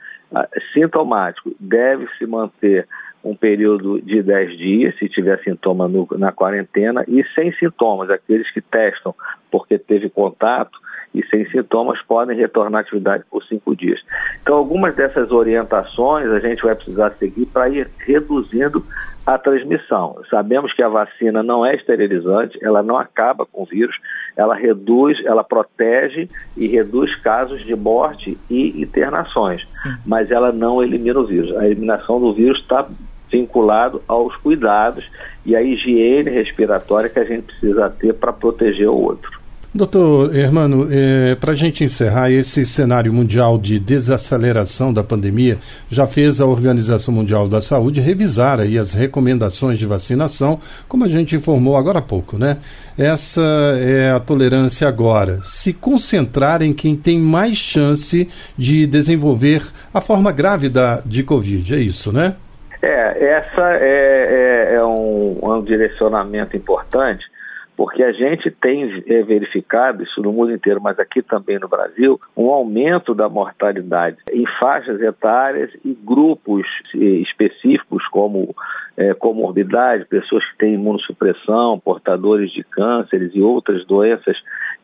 [0.72, 2.87] sintomático, deve-se manter
[3.24, 8.51] um período de 10 dias, se tiver sintoma no, na quarentena, e sem sintomas, aqueles
[8.53, 9.14] que testam
[9.57, 10.79] porque teve contato,
[11.15, 13.99] e sem sintomas podem retornar à atividade por cinco dias.
[14.43, 18.85] Então, algumas dessas orientações a gente vai precisar seguir para ir reduzindo
[19.27, 20.21] a transmissão.
[20.29, 23.97] Sabemos que a vacina não é esterilizante, ela não acaba com o vírus,
[24.37, 29.97] ela reduz, ela protege e reduz casos de morte e internações, Sim.
[30.05, 31.57] mas ela não elimina o vírus.
[31.57, 32.87] A eliminação do vírus está
[33.31, 35.09] vinculado aos cuidados
[35.47, 39.36] e à higiene respiratória que a gente precisa ter para proteger o outro.
[39.77, 45.59] Doutor Hermano, é, para a gente encerrar, esse cenário mundial de desaceleração da pandemia
[45.91, 50.59] já fez a Organização Mundial da Saúde revisar aí as recomendações de vacinação,
[50.89, 52.57] como a gente informou agora há pouco, né?
[52.97, 53.43] Essa
[53.79, 55.41] é a tolerância agora.
[55.43, 59.62] Se concentrar em quem tem mais chance de desenvolver
[59.93, 62.35] a forma grave da, de Covid, é isso, né?
[62.81, 67.36] É, essa é, é, é um, um direcionamento importante
[67.77, 72.18] porque a gente tem é, verificado, isso no mundo inteiro, mas aqui também no Brasil,
[72.37, 78.55] um aumento da mortalidade em faixas etárias e grupos é, específicos, como
[78.97, 84.37] é, comorbidade, pessoas que têm imunossupressão, portadores de cânceres e outras doenças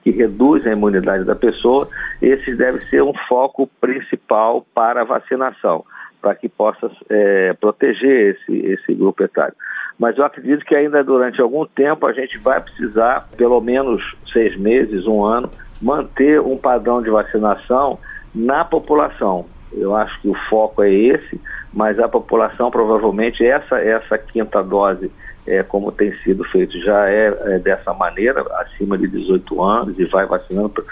[0.03, 1.89] que reduzem a imunidade da pessoa,
[2.21, 5.85] esses deve ser um foco principal para a vacinação,
[6.23, 9.55] para que possa é, proteger esse, esse grupo etário
[9.99, 14.03] mas eu acredito que ainda durante algum tempo a gente vai precisar, pelo menos
[14.33, 15.51] seis meses, um ano,
[15.81, 17.99] manter um padrão de vacinação
[18.35, 19.47] na população.
[19.73, 21.41] Eu acho que o foco é esse,
[21.73, 25.11] mas a população provavelmente essa essa quinta dose,
[25.47, 30.05] é, como tem sido feito, já é, é dessa maneira, acima de 18 anos e
[30.07, 30.85] vai vacinando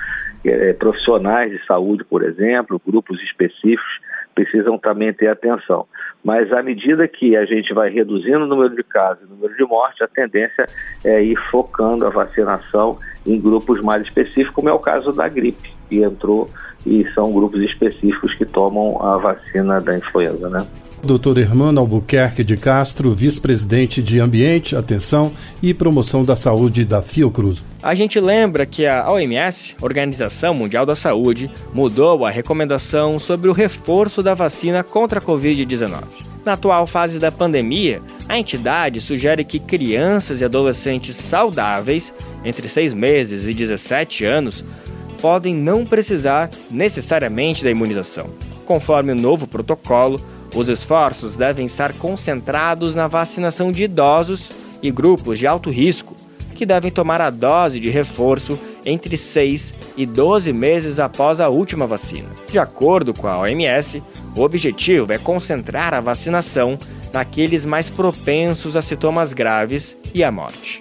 [0.45, 4.01] é, profissionais de saúde, por exemplo, grupos específicos
[4.45, 5.87] precisam também ter atenção.
[6.25, 9.65] Mas à medida que a gente vai reduzindo o número de casos, o número de
[9.65, 10.67] mortes, a tendência
[11.05, 15.73] é ir focando a vacinação em grupos mais específicos, como é o caso da gripe,
[15.89, 16.49] que entrou
[16.87, 20.67] e são grupos específicos que tomam a vacina da influenza, né?
[21.03, 21.39] Dr.
[21.39, 25.33] Hermano Albuquerque de Castro, vice-presidente de Ambiente, Atenção
[25.63, 27.65] e Promoção da Saúde da Fiocruz.
[27.83, 33.53] A gente lembra que a OMS, Organização Mundial da Saúde, mudou a recomendação sobre o
[33.53, 36.03] reforço da vacina contra a Covid-19.
[36.45, 42.13] Na atual fase da pandemia, a entidade sugere que crianças e adolescentes saudáveis,
[42.45, 44.65] entre 6 meses e 17 anos,
[45.21, 48.29] podem não precisar necessariamente da imunização.
[48.67, 50.21] Conforme o novo protocolo,
[50.55, 54.51] os esforços devem estar concentrados na vacinação de idosos
[54.83, 56.15] e grupos de alto risco,
[56.55, 61.87] que devem tomar a dose de reforço entre 6 e 12 meses após a última
[61.87, 62.29] vacina.
[62.51, 64.03] De acordo com a OMS,
[64.37, 66.79] o objetivo é concentrar a vacinação
[67.13, 70.81] naqueles mais propensos a sintomas graves e à morte.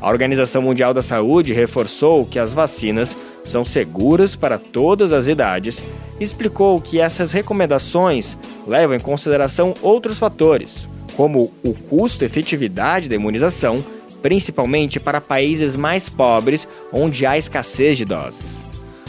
[0.00, 5.82] A Organização Mundial da Saúde reforçou que as vacinas são seguras para todas as idades
[6.18, 8.36] e explicou que essas recomendações
[8.66, 10.86] levam em consideração outros fatores,
[11.16, 13.84] como o custo-efetividade da imunização,
[14.20, 18.64] principalmente para países mais pobres onde há escassez de doses.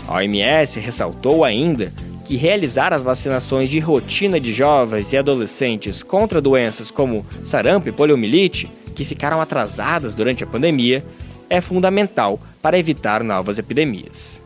[0.08, 1.94] A OMS ressaltou ainda
[2.26, 7.92] que realizar as vacinações de rotina de jovens e adolescentes contra doenças como sarampo e
[7.92, 11.04] poliomielite, que ficaram atrasadas durante a pandemia,
[11.50, 14.43] é fundamental para evitar novas epidemias.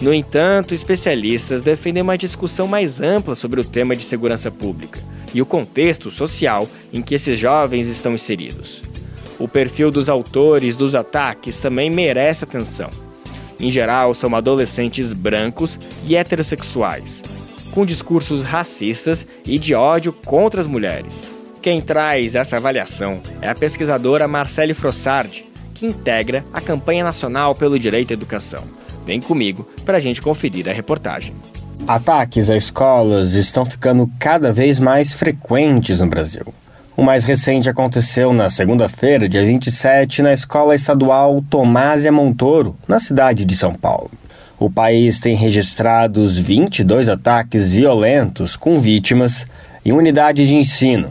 [0.00, 4.98] No entanto, especialistas defendem uma discussão mais ampla sobre o tema de segurança pública
[5.34, 8.82] e o contexto social em que esses jovens estão inseridos.
[9.38, 12.88] O perfil dos autores dos ataques também merece atenção.
[13.58, 17.22] Em geral, são adolescentes brancos e heterossexuais,
[17.72, 21.34] com discursos racistas e de ódio contra as mulheres.
[21.62, 25.44] Quem traz essa avaliação é a pesquisadora Marcele Frossardi,
[25.74, 28.62] que integra a campanha nacional pelo direito à educação.
[29.04, 31.34] Vem comigo para a gente conferir a reportagem.
[31.86, 36.52] Ataques a escolas estão ficando cada vez mais frequentes no Brasil.
[36.96, 43.44] O mais recente aconteceu na segunda-feira, dia 27, na Escola Estadual Tomásia Montoro, na cidade
[43.44, 44.10] de São Paulo.
[44.60, 49.44] O país tem registrado 22 ataques violentos com vítimas
[49.84, 51.10] em unidades de ensino,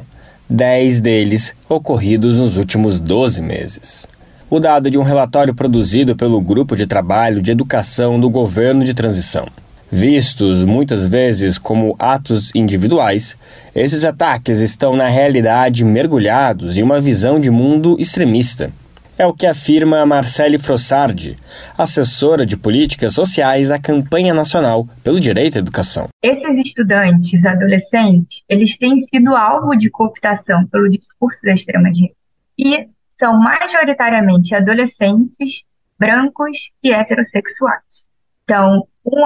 [0.50, 4.08] 10 deles ocorridos nos últimos 12 meses
[4.50, 8.96] o dado de um relatório produzido pelo Grupo de Trabalho de Educação do Governo de
[8.96, 9.48] Transição.
[9.92, 13.38] Vistos muitas vezes como atos individuais,
[13.76, 18.72] esses ataques estão na realidade mergulhados em uma visão de mundo extremista.
[19.20, 21.36] É o que afirma Marcele Frossardi,
[21.78, 26.08] assessora de políticas sociais da campanha nacional pelo direito à educação.
[26.24, 32.16] Esses estudantes adolescentes, eles têm sido alvo de cooptação pelo discurso da extrema-direita.
[32.58, 32.88] E
[33.20, 35.66] são majoritariamente adolescentes,
[36.00, 38.08] brancos e heterossexuais.
[38.46, 39.22] Então, um,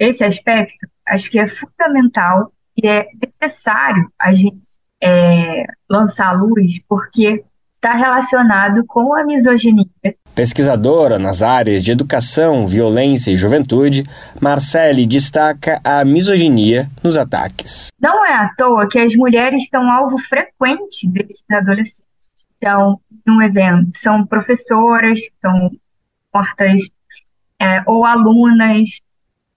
[0.00, 3.06] esse aspecto acho que é fundamental e é
[3.40, 4.66] necessário a gente
[5.00, 7.44] é, lançar luz, porque
[7.78, 9.86] está relacionado com a misoginia.
[10.34, 14.04] Pesquisadora nas áreas de educação, violência e juventude,
[14.40, 17.88] Marcele destaca a misoginia nos ataques.
[18.00, 22.02] Não é à toa que as mulheres são alvo frequente desses adolescentes.
[22.56, 25.70] Então, num evento, são professoras, são
[26.34, 26.82] mortas,
[27.60, 29.00] é, ou alunas.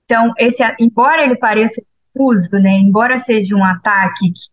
[0.05, 1.82] Então, esse, embora ele pareça
[2.13, 4.51] difuso, né, embora seja um ataque que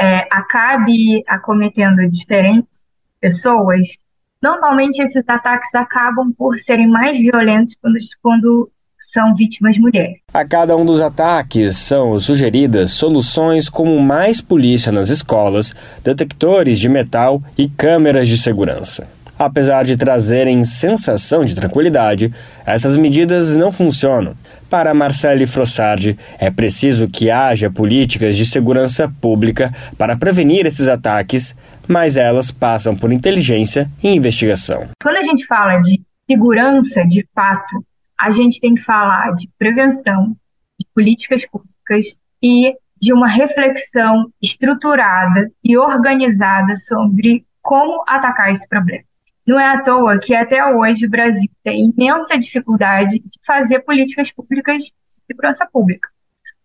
[0.00, 2.77] é, acabe acometendo diferentes
[3.20, 3.96] pessoas,
[4.42, 10.18] normalmente esses ataques acabam por serem mais violentos quando, quando são vítimas mulheres.
[10.34, 16.88] A cada um dos ataques são sugeridas soluções como mais polícia nas escolas, detectores de
[16.88, 19.06] metal e câmeras de segurança.
[19.38, 22.34] Apesar de trazerem sensação de tranquilidade,
[22.66, 24.34] essas medidas não funcionam.
[24.68, 31.54] Para Marcele Frossardi, é preciso que haja políticas de segurança pública para prevenir esses ataques,
[31.88, 34.88] mas elas passam por inteligência e investigação.
[35.02, 37.84] Quando a gente fala de segurança de fato,
[38.18, 40.36] a gente tem que falar de prevenção,
[40.78, 49.04] de políticas públicas e de uma reflexão estruturada e organizada sobre como atacar esse problema.
[49.46, 54.30] Não é à toa que até hoje o Brasil tem imensa dificuldade de fazer políticas
[54.30, 54.92] públicas de
[55.26, 56.08] segurança pública,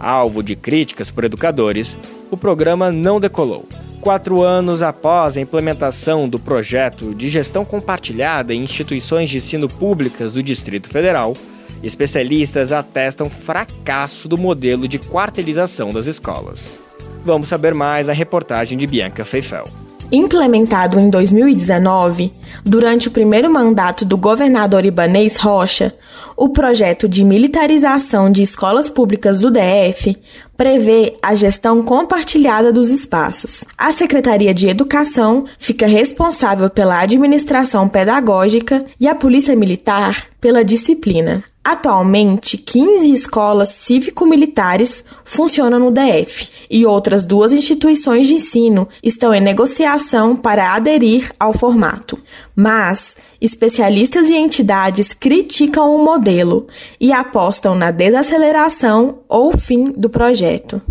[0.00, 1.98] Alvo de críticas por educadores,
[2.30, 3.68] o programa não decolou.
[4.00, 10.32] Quatro anos após a implementação do projeto de gestão compartilhada em instituições de ensino públicas
[10.32, 11.34] do Distrito Federal,
[11.82, 16.78] especialistas atestam fracasso do modelo de quartelização das escolas.
[17.24, 19.68] Vamos saber mais na reportagem de Bianca Feifel.
[20.12, 22.30] Implementado em 2019,
[22.64, 25.94] durante o primeiro mandato do governador Ibanês Rocha,
[26.36, 30.16] o projeto de militarização de escolas públicas do DF
[30.56, 33.64] prevê a gestão compartilhada dos espaços.
[33.78, 41.42] A Secretaria de Educação fica responsável pela administração pedagógica e a Polícia Militar pela disciplina.
[41.66, 49.40] Atualmente, 15 escolas cívico-militares funcionam no DF e outras duas instituições de ensino estão em
[49.40, 52.22] negociação para aderir ao formato.
[52.54, 56.66] Mas especialistas e entidades criticam o modelo
[57.00, 60.82] e apostam na desaceleração ou fim do projeto.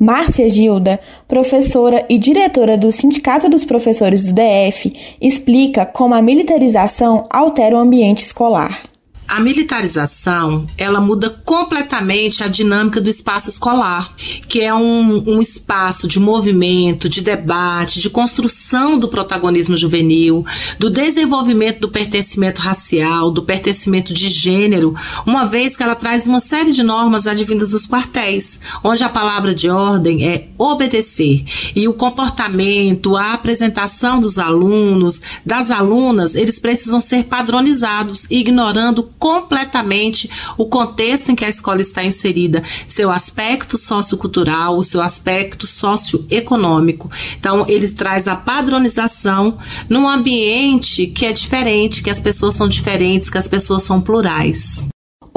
[0.00, 0.98] Márcia Gilda,
[1.28, 7.80] professora e diretora do Sindicato dos Professores do DF, explica como a militarização altera o
[7.80, 8.95] ambiente escolar.
[9.28, 14.14] A militarização, ela muda completamente a dinâmica do espaço escolar,
[14.48, 20.46] que é um, um, espaço de movimento, de debate, de construção do protagonismo juvenil,
[20.78, 24.94] do desenvolvimento do pertencimento racial, do pertencimento de gênero,
[25.26, 29.52] uma vez que ela traz uma série de normas advindas dos quartéis, onde a palavra
[29.52, 31.44] de ordem é obedecer.
[31.74, 40.30] E o comportamento, a apresentação dos alunos, das alunas, eles precisam ser padronizados, ignorando completamente
[40.56, 47.10] o contexto em que a escola está inserida, seu aspecto sociocultural, o seu aspecto socioeconômico.
[47.38, 49.58] Então, ele traz a padronização
[49.88, 54.88] num ambiente que é diferente, que as pessoas são diferentes, que as pessoas são plurais.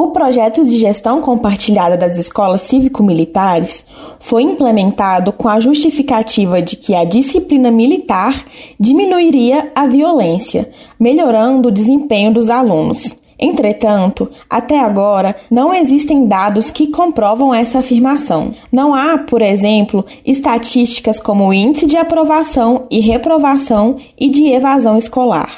[0.01, 3.83] O projeto de gestão compartilhada das escolas cívico-militares
[4.17, 8.33] foi implementado com a justificativa de que a disciplina militar
[8.79, 13.13] diminuiria a violência, melhorando o desempenho dos alunos.
[13.39, 18.53] Entretanto, até agora não existem dados que comprovam essa afirmação.
[18.71, 24.97] Não há, por exemplo, estatísticas como o índice de aprovação e reprovação e de evasão
[24.97, 25.49] escolar.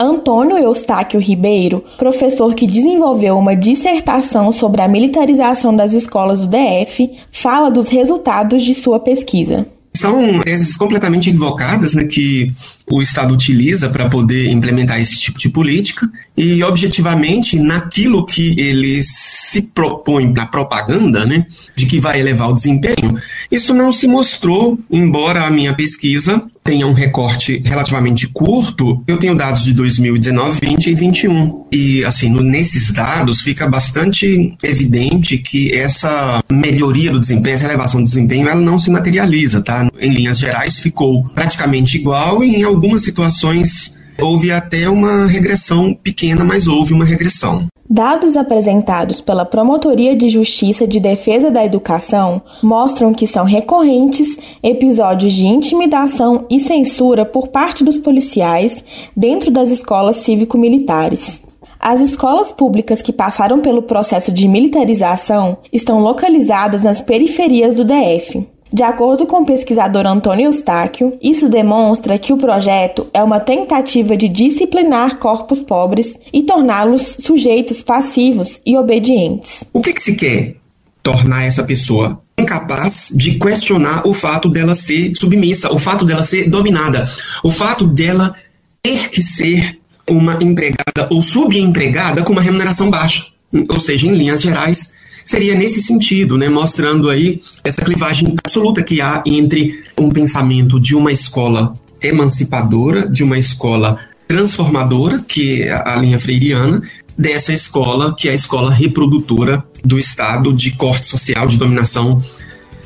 [0.00, 7.10] Antônio Eustáquio Ribeiro, professor que desenvolveu uma dissertação sobre a militarização das escolas do DF,
[7.30, 9.66] fala dos resultados de sua pesquisa.
[9.94, 12.52] São teses completamente equivocadas né, que
[12.88, 16.08] o Estado utiliza para poder implementar esse tipo de política
[16.38, 22.54] e, objetivamente, naquilo que ele se propõe na propaganda, né, de que vai elevar o
[22.54, 23.18] desempenho,
[23.50, 29.34] isso não se mostrou, embora a minha pesquisa tenha um recorte relativamente curto, eu tenho
[29.34, 31.64] dados de 2019, 20 e 21.
[31.72, 38.02] E, assim, no, nesses dados fica bastante evidente que essa melhoria do desempenho, essa elevação
[38.02, 39.88] do desempenho, ela não se materializa, tá?
[39.98, 46.44] Em linhas gerais, ficou praticamente igual e em algumas situações houve até uma regressão pequena,
[46.44, 47.66] mas houve uma regressão.
[47.90, 55.32] Dados apresentados pela Promotoria de Justiça de Defesa da Educação mostram que são recorrentes episódios
[55.32, 58.84] de intimidação e censura por parte dos policiais
[59.16, 61.42] dentro das escolas cívico-militares.
[61.80, 68.46] As escolas públicas que passaram pelo processo de militarização estão localizadas nas periferias do DF.
[68.72, 74.16] De acordo com o pesquisador Antônio Eustáquio, isso demonstra que o projeto é uma tentativa
[74.16, 79.64] de disciplinar corpos pobres e torná-los sujeitos passivos e obedientes.
[79.72, 80.56] O que, que se quer?
[81.02, 86.48] Tornar essa pessoa incapaz de questionar o fato dela ser submissa, o fato dela ser
[86.48, 87.04] dominada,
[87.42, 88.34] o fato dela
[88.82, 93.26] ter que ser uma empregada ou subempregada com uma remuneração baixa.
[93.68, 94.92] Ou seja, em linhas gerais,
[95.28, 100.94] seria nesse sentido, né, mostrando aí essa clivagem absoluta que há entre um pensamento de
[100.94, 106.80] uma escola emancipadora, de uma escola transformadora, que é a linha freiriana,
[107.16, 112.22] dessa escola, que é a escola reprodutora do Estado de corte social, de dominação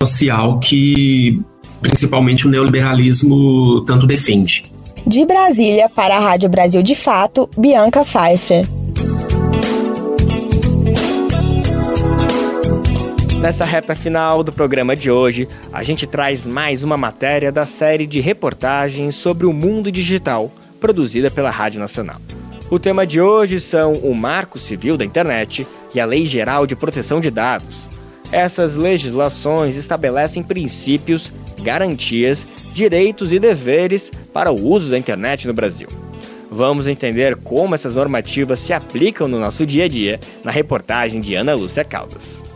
[0.00, 1.40] social, que
[1.80, 4.64] principalmente o neoliberalismo tanto defende.
[5.06, 8.81] De Brasília para a Rádio Brasil de Fato, Bianca Pfeiffer.
[13.42, 18.06] Nessa reta final do programa de hoje, a gente traz mais uma matéria da série
[18.06, 22.18] de reportagens sobre o mundo digital, produzida pela Rádio Nacional.
[22.70, 26.76] O tema de hoje são o Marco Civil da Internet e a Lei Geral de
[26.76, 27.88] Proteção de Dados.
[28.30, 35.88] Essas legislações estabelecem princípios, garantias, direitos e deveres para o uso da internet no Brasil.
[36.48, 41.34] Vamos entender como essas normativas se aplicam no nosso dia a dia na reportagem de
[41.34, 42.51] Ana Lúcia Caldas.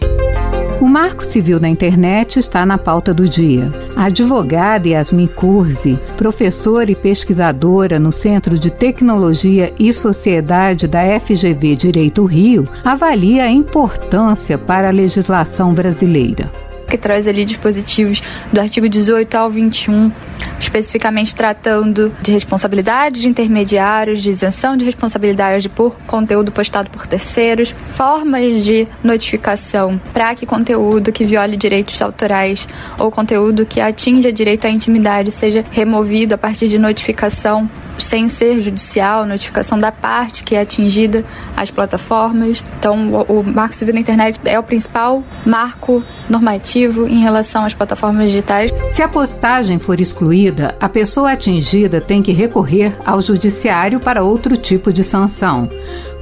[0.79, 3.73] O Marco Civil da Internet está na pauta do dia.
[3.97, 11.77] A advogada Yasmin Curzi, professora e pesquisadora no Centro de Tecnologia e Sociedade da FGV
[11.77, 16.51] Direito Rio, avalia a importância para a legislação brasileira.
[16.87, 18.23] Que traz ali dispositivos
[18.53, 20.11] do artigo 18 ao 21
[20.59, 27.75] especificamente tratando de responsabilidade de intermediários, de isenção de responsabilidade por conteúdo postado por terceiros,
[27.87, 32.69] formas de notificação para que conteúdo que viole direitos autorais
[32.99, 37.69] ou conteúdo que atinja direito à intimidade seja removido a partir de notificação
[37.99, 41.25] sem ser judicial, notificação da parte que é atingida
[41.57, 42.65] às plataformas.
[42.79, 47.75] Então, o, o Marco Civil da Internet é o principal marco normativo em relação às
[47.75, 48.73] plataformas digitais.
[48.91, 54.57] Se a postagem for excluída, a pessoa atingida tem que recorrer ao judiciário para outro
[54.57, 55.69] tipo de sanção.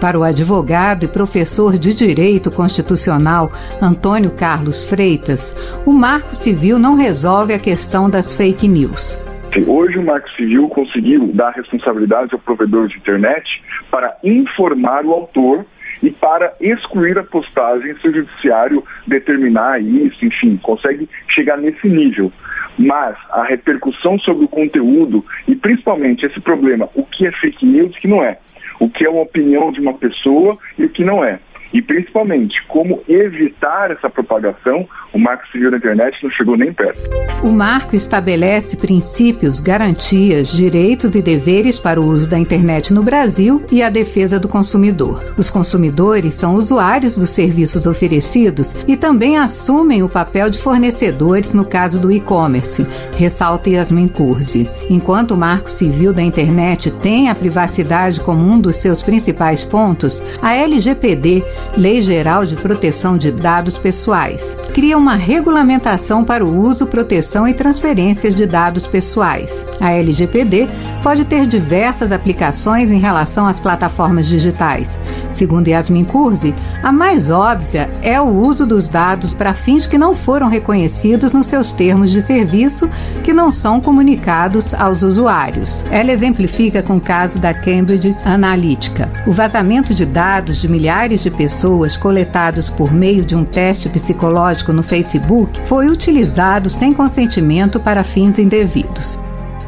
[0.01, 3.51] Para o advogado e professor de Direito Constitucional
[3.81, 5.55] Antônio Carlos Freitas,
[5.87, 9.17] o Marco Civil não resolve a questão das fake news.
[9.63, 15.65] Hoje o Marco Civil conseguiu dar responsabilidade ao provedor de internet para informar o autor
[16.03, 22.33] e para excluir a postagem se o judiciário determinar isso, enfim, consegue chegar nesse nível.
[22.77, 27.95] Mas a repercussão sobre o conteúdo e principalmente esse problema, o que é fake news
[27.95, 28.39] e o que não é,
[28.81, 31.39] o que é uma opinião de uma pessoa e o que não é
[31.75, 37.01] e principalmente como evitar essa propagação, o Marco Civil da Internet não chegou nem perto.
[37.43, 43.63] O marco estabelece princípios, garantias, direitos e deveres para o uso da internet no Brasil
[43.71, 45.35] e a defesa do consumidor.
[45.37, 51.67] Os consumidores são usuários dos serviços oferecidos e também assumem o papel de fornecedores no
[51.67, 54.69] caso do e-commerce, ressalta Yasmin Curzi.
[54.89, 60.23] Enquanto o Marco Civil da Internet tem a privacidade como um dos seus principais pontos,
[60.41, 61.43] a LGPD
[61.77, 64.57] Lei Geral de Proteção de Dados Pessoais.
[64.73, 69.65] Cria uma regulamentação para o uso, proteção e transferências de dados pessoais.
[69.81, 70.69] A LGPD
[71.03, 74.99] pode ter diversas aplicações em relação às plataformas digitais.
[75.33, 80.15] Segundo Yasmin Kurzi, a mais óbvia é o uso dos dados para fins que não
[80.15, 82.89] foram reconhecidos nos seus termos de serviço,
[83.25, 85.83] que não são comunicados aos usuários.
[85.91, 89.11] Ela exemplifica com o caso da Cambridge Analytica.
[89.27, 91.54] O vazamento de dados de milhares de pessoas
[92.01, 98.39] coletados por meio de um teste psicológico no Facebook foi utilizado sem consentimento para fins
[98.39, 99.19] indevidos.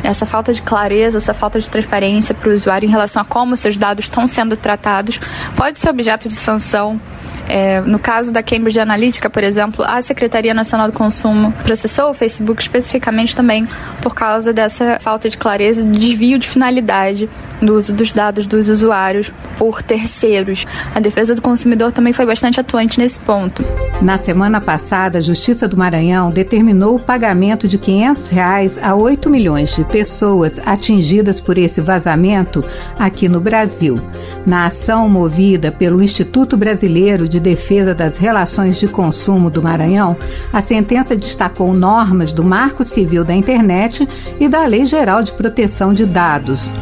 [0.02, 3.56] Essa falta de clareza, essa falta de transparência para o usuário em relação a como
[3.56, 5.18] seus dados estão sendo tratados,
[5.56, 7.00] pode ser objeto de sanção
[7.48, 12.14] é, no caso da Cambridge Analytica, por exemplo, a Secretaria Nacional do Consumo processou o
[12.14, 13.66] Facebook especificamente também
[14.02, 17.28] por causa dessa falta de clareza e desvio de finalidade
[17.60, 20.66] do uso dos dados dos usuários por terceiros.
[20.94, 23.64] A defesa do consumidor também foi bastante atuante nesse ponto.
[24.02, 29.30] Na semana passada, a Justiça do Maranhão determinou o pagamento de 500 reais a 8
[29.30, 32.62] milhões de pessoas atingidas por esse vazamento
[32.98, 33.98] aqui no Brasil.
[34.44, 40.16] Na ação movida pelo Instituto Brasileiro de de Defesa das Relações de Consumo do Maranhão,
[40.52, 44.08] a sentença destacou normas do Marco Civil da Internet
[44.40, 46.72] e da Lei Geral de Proteção de Dados.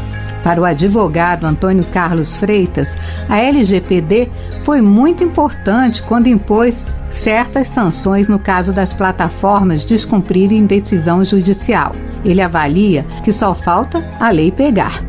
[0.44, 2.96] Para o advogado Antônio Carlos Freitas,
[3.28, 4.28] a LGPD
[4.62, 11.92] foi muito importante quando impôs certas sanções no caso das plataformas descumprirem decisão judicial.
[12.24, 15.02] Ele avalia que só falta a lei pegar.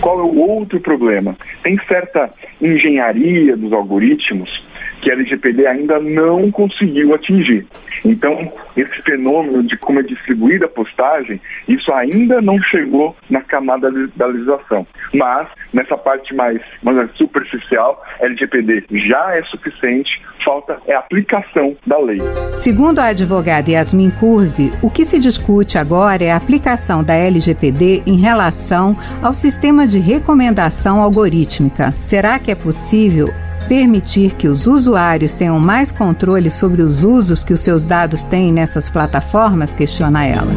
[0.00, 1.36] Qual é o outro problema?
[1.62, 2.30] Tem certa
[2.62, 4.67] engenharia dos algoritmos
[5.00, 7.66] que a LGPD ainda não conseguiu atingir.
[8.04, 13.90] Então, esse fenômeno de como é distribuída a postagem, isso ainda não chegou na camada
[14.14, 14.86] da legislação.
[15.12, 20.10] Mas, nessa parte mais, mais superficial, LGPD já é suficiente,
[20.44, 22.18] falta é a aplicação da lei.
[22.58, 28.02] Segundo a advogada Yasmin Curzi, o que se discute agora é a aplicação da LGPD
[28.06, 28.92] em relação
[29.22, 31.92] ao sistema de recomendação algorítmica.
[31.92, 33.28] Será que é possível
[33.68, 38.50] permitir que os usuários tenham mais controle sobre os usos que os seus dados têm
[38.50, 39.74] nessas plataformas?
[39.74, 40.50] Questiona ela.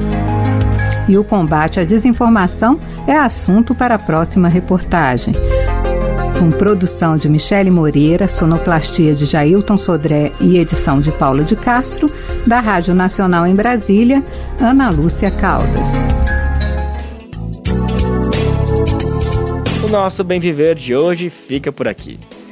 [1.07, 5.33] E o combate à desinformação é assunto para a próxima reportagem.
[6.39, 12.09] Com produção de Michele Moreira, sonoplastia de Jailton Sodré e edição de Paulo de Castro,
[12.47, 14.23] da Rádio Nacional em Brasília,
[14.59, 15.81] Ana Lúcia Caldas.
[19.83, 22.17] O nosso Bem Viver de hoje fica por aqui.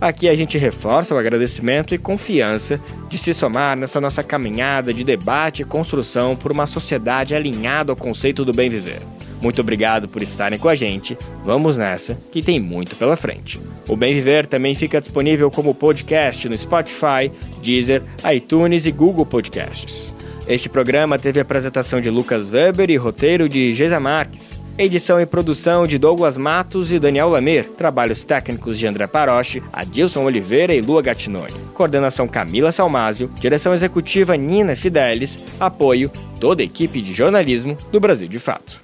[0.00, 2.80] Aqui a gente reforça o agradecimento e confiança
[3.10, 7.96] de se somar nessa nossa caminhada de debate e construção por uma sociedade alinhada ao
[7.96, 9.02] conceito do bem viver.
[9.42, 11.16] Muito obrigado por estarem com a gente.
[11.44, 13.58] Vamos nessa, que tem muito pela frente.
[13.88, 17.32] O Bem Viver também fica disponível como podcast no Spotify,
[17.62, 20.12] Deezer, iTunes e Google Podcasts.
[20.46, 24.59] Este programa teve apresentação de Lucas Weber e roteiro de Geisa Marques.
[24.78, 27.68] Edição e produção de Douglas Matos e Daniel Lamer.
[27.76, 31.52] Trabalhos técnicos de André Paroche, Adilson Oliveira e Lua Gatinoni.
[31.74, 33.30] Coordenação Camila Salmásio.
[33.40, 35.38] Direção executiva Nina Fidelis.
[35.58, 36.10] Apoio
[36.40, 38.80] toda a equipe de jornalismo do Brasil de Fato.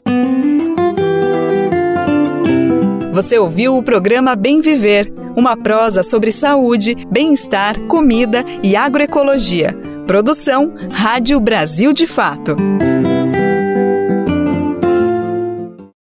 [3.12, 9.74] Você ouviu o programa Bem Viver, uma prosa sobre saúde, bem-estar, comida e agroecologia.
[10.06, 12.54] Produção Rádio Brasil de Fato.